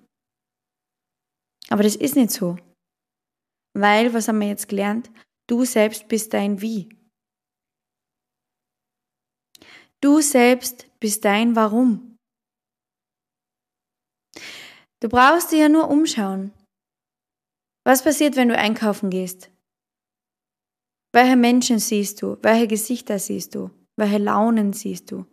Aber 1.70 1.82
das 1.82 1.96
ist 1.96 2.16
nicht 2.16 2.30
so. 2.30 2.56
Weil, 3.74 4.12
was 4.14 4.28
haben 4.28 4.40
wir 4.40 4.48
jetzt 4.48 4.68
gelernt? 4.68 5.10
Du 5.46 5.64
selbst 5.64 6.08
bist 6.08 6.34
dein 6.34 6.60
Wie. 6.60 6.97
Du 10.00 10.20
selbst 10.20 10.86
bist 11.00 11.24
dein 11.24 11.56
Warum. 11.56 12.16
Du 15.00 15.08
brauchst 15.08 15.50
dir 15.50 15.58
ja 15.58 15.68
nur 15.68 15.88
umschauen. 15.90 16.52
Was 17.84 18.04
passiert, 18.04 18.36
wenn 18.36 18.48
du 18.48 18.56
einkaufen 18.56 19.10
gehst? 19.10 19.50
Welche 21.12 21.36
Menschen 21.36 21.78
siehst 21.78 22.22
du? 22.22 22.36
Welche 22.42 22.68
Gesichter 22.68 23.18
siehst 23.18 23.54
du? 23.54 23.70
Welche 23.96 24.18
Launen 24.18 24.72
siehst 24.72 25.10
du? 25.10 25.26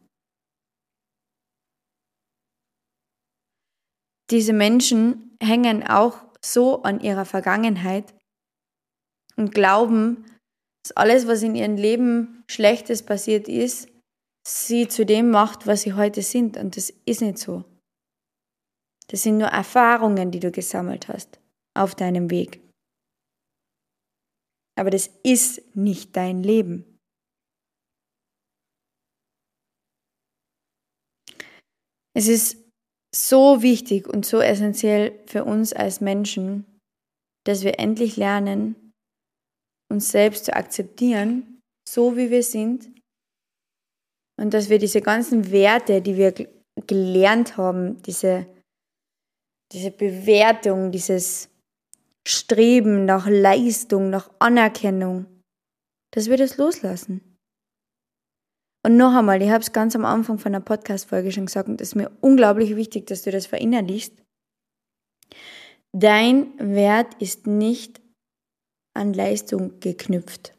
Diese 4.31 4.53
Menschen 4.53 5.37
hängen 5.41 5.85
auch 5.85 6.25
so 6.43 6.81
an 6.81 6.99
ihrer 7.01 7.25
Vergangenheit 7.25 8.15
und 9.35 9.53
glauben, 9.53 10.25
dass 10.83 10.95
alles, 10.95 11.27
was 11.27 11.43
in 11.43 11.55
ihrem 11.55 11.75
Leben 11.75 12.43
Schlechtes 12.47 13.03
passiert 13.03 13.47
ist, 13.47 13.89
sie 14.47 14.87
zu 14.87 15.05
dem 15.05 15.31
macht, 15.31 15.67
was 15.67 15.81
sie 15.81 15.93
heute 15.93 16.21
sind. 16.21 16.57
Und 16.57 16.77
das 16.77 16.91
ist 17.05 17.21
nicht 17.21 17.37
so. 17.37 17.65
Das 19.07 19.23
sind 19.23 19.37
nur 19.37 19.47
Erfahrungen, 19.47 20.31
die 20.31 20.39
du 20.39 20.51
gesammelt 20.51 21.07
hast 21.07 21.39
auf 21.75 21.95
deinem 21.95 22.29
Weg. 22.29 22.61
Aber 24.77 24.89
das 24.89 25.07
ist 25.23 25.75
nicht 25.75 26.15
dein 26.15 26.43
Leben. 26.43 26.99
Es 32.13 32.27
ist 32.27 32.57
so 33.13 33.61
wichtig 33.61 34.07
und 34.07 34.25
so 34.25 34.39
essentiell 34.39 35.23
für 35.27 35.45
uns 35.45 35.73
als 35.73 36.01
Menschen, 36.01 36.65
dass 37.45 37.63
wir 37.63 37.79
endlich 37.79 38.17
lernen, 38.17 38.91
uns 39.91 40.11
selbst 40.11 40.45
zu 40.45 40.55
akzeptieren, 40.55 41.61
so 41.87 42.17
wie 42.17 42.29
wir 42.29 42.43
sind 42.43 42.94
und 44.37 44.53
dass 44.53 44.69
wir 44.69 44.79
diese 44.79 45.01
ganzen 45.01 45.51
Werte, 45.51 46.01
die 46.01 46.17
wir 46.17 46.33
gelernt 46.87 47.57
haben, 47.57 48.01
diese, 48.03 48.47
diese 49.71 49.91
Bewertung, 49.91 50.91
dieses 50.91 51.49
Streben 52.27 53.05
nach 53.05 53.27
Leistung, 53.27 54.09
nach 54.09 54.29
Anerkennung, 54.39 55.25
dass 56.11 56.29
wir 56.29 56.37
das 56.37 56.57
loslassen. 56.57 57.21
Und 58.85 58.97
noch 58.97 59.15
einmal, 59.15 59.41
ich 59.41 59.49
habe 59.49 59.63
es 59.63 59.73
ganz 59.73 59.95
am 59.95 60.05
Anfang 60.05 60.37
von 60.37 60.51
der 60.51 60.59
Podcast-Folge 60.59 61.31
schon 61.31 61.47
gesagt, 61.47 61.69
und 61.69 61.81
es 61.81 61.89
ist 61.89 61.95
mir 61.95 62.11
unglaublich 62.21 62.75
wichtig, 62.75 63.07
dass 63.07 63.23
du 63.23 63.31
das 63.31 63.47
verinnerlichst. 63.47 64.13
Dein 65.91 66.53
Wert 66.59 67.15
ist 67.21 67.47
nicht 67.47 68.01
an 68.93 69.13
Leistung 69.13 69.79
geknüpft. 69.79 70.53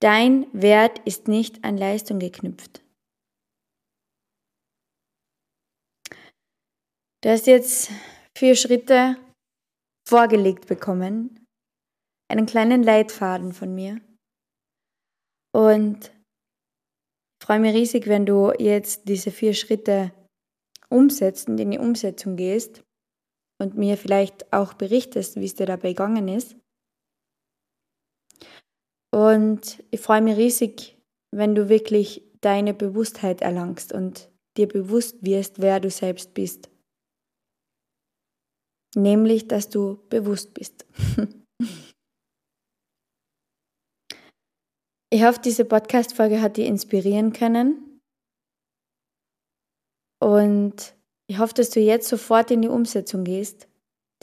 Dein 0.00 0.46
Wert 0.52 0.98
ist 1.06 1.26
nicht 1.26 1.64
an 1.64 1.78
Leistung 1.78 2.18
geknüpft. 2.18 2.82
Du 7.22 7.30
hast 7.30 7.46
jetzt 7.46 7.90
vier 8.36 8.54
Schritte 8.54 9.16
vorgelegt 10.06 10.66
bekommen, 10.66 11.46
einen 12.30 12.46
kleinen 12.46 12.82
Leitfaden 12.82 13.52
von 13.52 13.74
mir. 13.74 14.00
Und 15.54 16.12
ich 17.40 17.46
freue 17.46 17.60
mich 17.60 17.74
riesig, 17.74 18.06
wenn 18.06 18.26
du 18.26 18.52
jetzt 18.58 19.08
diese 19.08 19.30
vier 19.30 19.54
Schritte 19.54 20.12
umsetzt 20.90 21.48
und 21.48 21.58
in 21.58 21.70
die 21.70 21.78
Umsetzung 21.78 22.36
gehst 22.36 22.82
und 23.58 23.76
mir 23.76 23.96
vielleicht 23.96 24.52
auch 24.52 24.74
berichtest, 24.74 25.36
wie 25.36 25.46
es 25.46 25.54
dir 25.54 25.66
dabei 25.66 25.88
gegangen 25.88 26.28
ist. 26.28 26.56
Und 29.16 29.82
ich 29.90 30.00
freue 30.02 30.20
mich 30.20 30.36
riesig, 30.36 30.98
wenn 31.34 31.54
du 31.54 31.70
wirklich 31.70 32.22
deine 32.42 32.74
Bewusstheit 32.74 33.40
erlangst 33.40 33.94
und 33.94 34.30
dir 34.58 34.68
bewusst 34.68 35.24
wirst, 35.24 35.62
wer 35.62 35.80
du 35.80 35.88
selbst 35.88 36.34
bist. 36.34 36.68
Nämlich, 38.94 39.48
dass 39.48 39.70
du 39.70 40.06
bewusst 40.10 40.52
bist. 40.52 40.84
ich 45.10 45.24
hoffe, 45.24 45.40
diese 45.42 45.64
Podcast-Folge 45.64 46.42
hat 46.42 46.58
dich 46.58 46.66
inspirieren 46.66 47.32
können. 47.32 48.02
Und 50.22 50.94
ich 51.26 51.38
hoffe, 51.38 51.54
dass 51.54 51.70
du 51.70 51.80
jetzt 51.80 52.08
sofort 52.08 52.50
in 52.50 52.60
die 52.60 52.68
Umsetzung 52.68 53.24
gehst, 53.24 53.66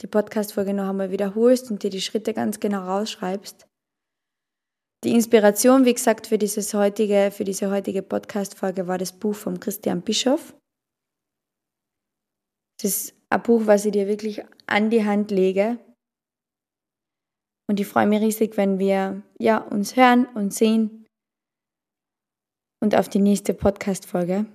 die 0.02 0.06
Podcast-Folge 0.06 0.72
noch 0.72 0.88
einmal 0.88 1.10
wiederholst 1.10 1.72
und 1.72 1.82
dir 1.82 1.90
die 1.90 2.00
Schritte 2.00 2.32
ganz 2.32 2.60
genau 2.60 2.84
rausschreibst. 2.84 3.66
Die 5.04 5.12
Inspiration, 5.12 5.84
wie 5.84 5.92
gesagt, 5.92 6.28
für, 6.28 6.38
dieses 6.38 6.72
heutige, 6.72 7.30
für 7.30 7.44
diese 7.44 7.70
heutige 7.70 8.02
Podcast-Folge 8.02 8.86
war 8.86 8.96
das 8.96 9.12
Buch 9.12 9.34
von 9.34 9.60
Christian 9.60 10.00
Bischoff. 10.00 10.54
Es 12.78 12.84
ist 12.84 13.14
ein 13.28 13.42
Buch, 13.42 13.66
was 13.66 13.84
ich 13.84 13.92
dir 13.92 14.08
wirklich 14.08 14.42
an 14.66 14.88
die 14.88 15.04
Hand 15.04 15.30
lege. 15.30 15.78
Und 17.68 17.80
ich 17.80 17.86
freue 17.86 18.06
mich 18.06 18.22
riesig, 18.22 18.56
wenn 18.56 18.78
wir 18.78 19.22
ja, 19.38 19.58
uns 19.58 19.94
hören 19.96 20.26
und 20.34 20.54
sehen. 20.54 21.06
Und 22.82 22.94
auf 22.94 23.10
die 23.10 23.20
nächste 23.20 23.52
Podcast-Folge. 23.52 24.46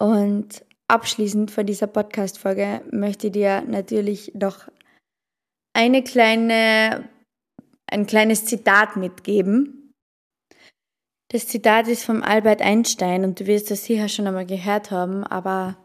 Und 0.00 0.64
abschließend 0.88 1.50
von 1.50 1.66
dieser 1.66 1.86
Podcast-Folge 1.86 2.82
möchte 2.90 3.28
ich 3.28 3.32
dir 3.32 3.62
natürlich 3.62 4.34
noch 4.34 4.68
eine 5.72 6.02
kleine, 6.02 7.08
ein 7.90 8.06
kleines 8.06 8.44
Zitat 8.44 8.96
mitgeben. 8.96 9.92
Das 11.30 11.46
Zitat 11.46 11.88
ist 11.88 12.04
von 12.04 12.22
Albert 12.22 12.62
Einstein 12.62 13.24
und 13.24 13.40
du 13.40 13.46
wirst 13.46 13.70
das 13.70 13.84
sicher 13.84 14.08
schon 14.08 14.26
einmal 14.26 14.46
gehört 14.46 14.90
haben, 14.90 15.24
aber 15.24 15.76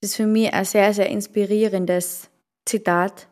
es 0.00 0.10
ist 0.10 0.16
für 0.16 0.26
mich 0.26 0.52
ein 0.52 0.64
sehr, 0.64 0.94
sehr 0.94 1.10
inspirierendes 1.10 2.30
Zitat. 2.66 3.28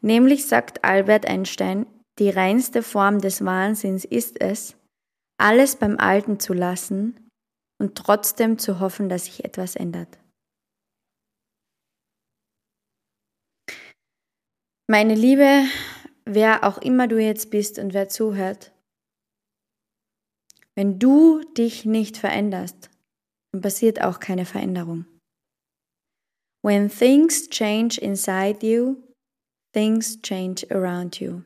Nämlich 0.00 0.46
sagt 0.46 0.84
Albert 0.84 1.26
Einstein, 1.26 1.86
die 2.18 2.30
reinste 2.30 2.82
Form 2.82 3.20
des 3.20 3.44
Wahnsinns 3.44 4.04
ist 4.04 4.40
es, 4.40 4.76
alles 5.38 5.76
beim 5.76 5.96
Alten 5.98 6.38
zu 6.38 6.52
lassen 6.52 7.28
und 7.78 7.96
trotzdem 7.96 8.58
zu 8.58 8.80
hoffen, 8.80 9.08
dass 9.08 9.24
sich 9.24 9.44
etwas 9.44 9.76
ändert. 9.76 10.18
Meine 14.86 15.14
Liebe, 15.14 15.64
wer 16.34 16.64
auch 16.64 16.78
immer 16.78 17.08
du 17.08 17.18
jetzt 17.18 17.50
bist 17.50 17.78
und 17.78 17.94
wer 17.94 18.08
zuhört, 18.08 18.72
wenn 20.74 20.98
du 20.98 21.42
dich 21.56 21.84
nicht 21.84 22.16
veränderst, 22.16 22.90
dann 23.52 23.62
passiert 23.62 24.02
auch 24.02 24.20
keine 24.20 24.46
Veränderung. 24.46 25.04
When 26.62 26.88
things 26.90 27.48
change 27.48 28.00
inside 28.00 28.66
you, 28.66 28.96
things 29.72 30.20
change 30.22 30.66
around 30.70 31.20
you. 31.20 31.42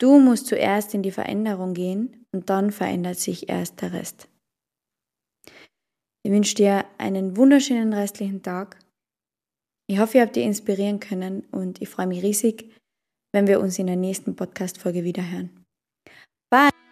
Du 0.00 0.18
musst 0.18 0.46
zuerst 0.46 0.94
in 0.94 1.02
die 1.02 1.10
Veränderung 1.10 1.74
gehen 1.74 2.26
und 2.32 2.50
dann 2.50 2.70
verändert 2.70 3.18
sich 3.18 3.48
erst 3.48 3.80
der 3.80 3.92
Rest. 3.92 4.28
Ich 6.24 6.32
wünsche 6.32 6.54
dir 6.54 6.84
einen 6.98 7.36
wunderschönen 7.36 7.92
restlichen 7.92 8.42
Tag. 8.42 8.78
Ich 9.86 9.98
hoffe, 9.98 10.18
ihr 10.18 10.24
habt 10.24 10.36
dich 10.36 10.44
inspirieren 10.44 11.00
können 11.00 11.44
und 11.52 11.82
ich 11.82 11.88
freue 11.88 12.06
mich 12.06 12.22
riesig, 12.22 12.74
wenn 13.34 13.48
wir 13.48 13.60
uns 13.60 13.80
in 13.80 13.88
der 13.88 13.96
nächsten 13.96 14.36
Podcast-Folge 14.36 15.02
wiederhören. 15.02 15.50
Bye! 16.50 16.83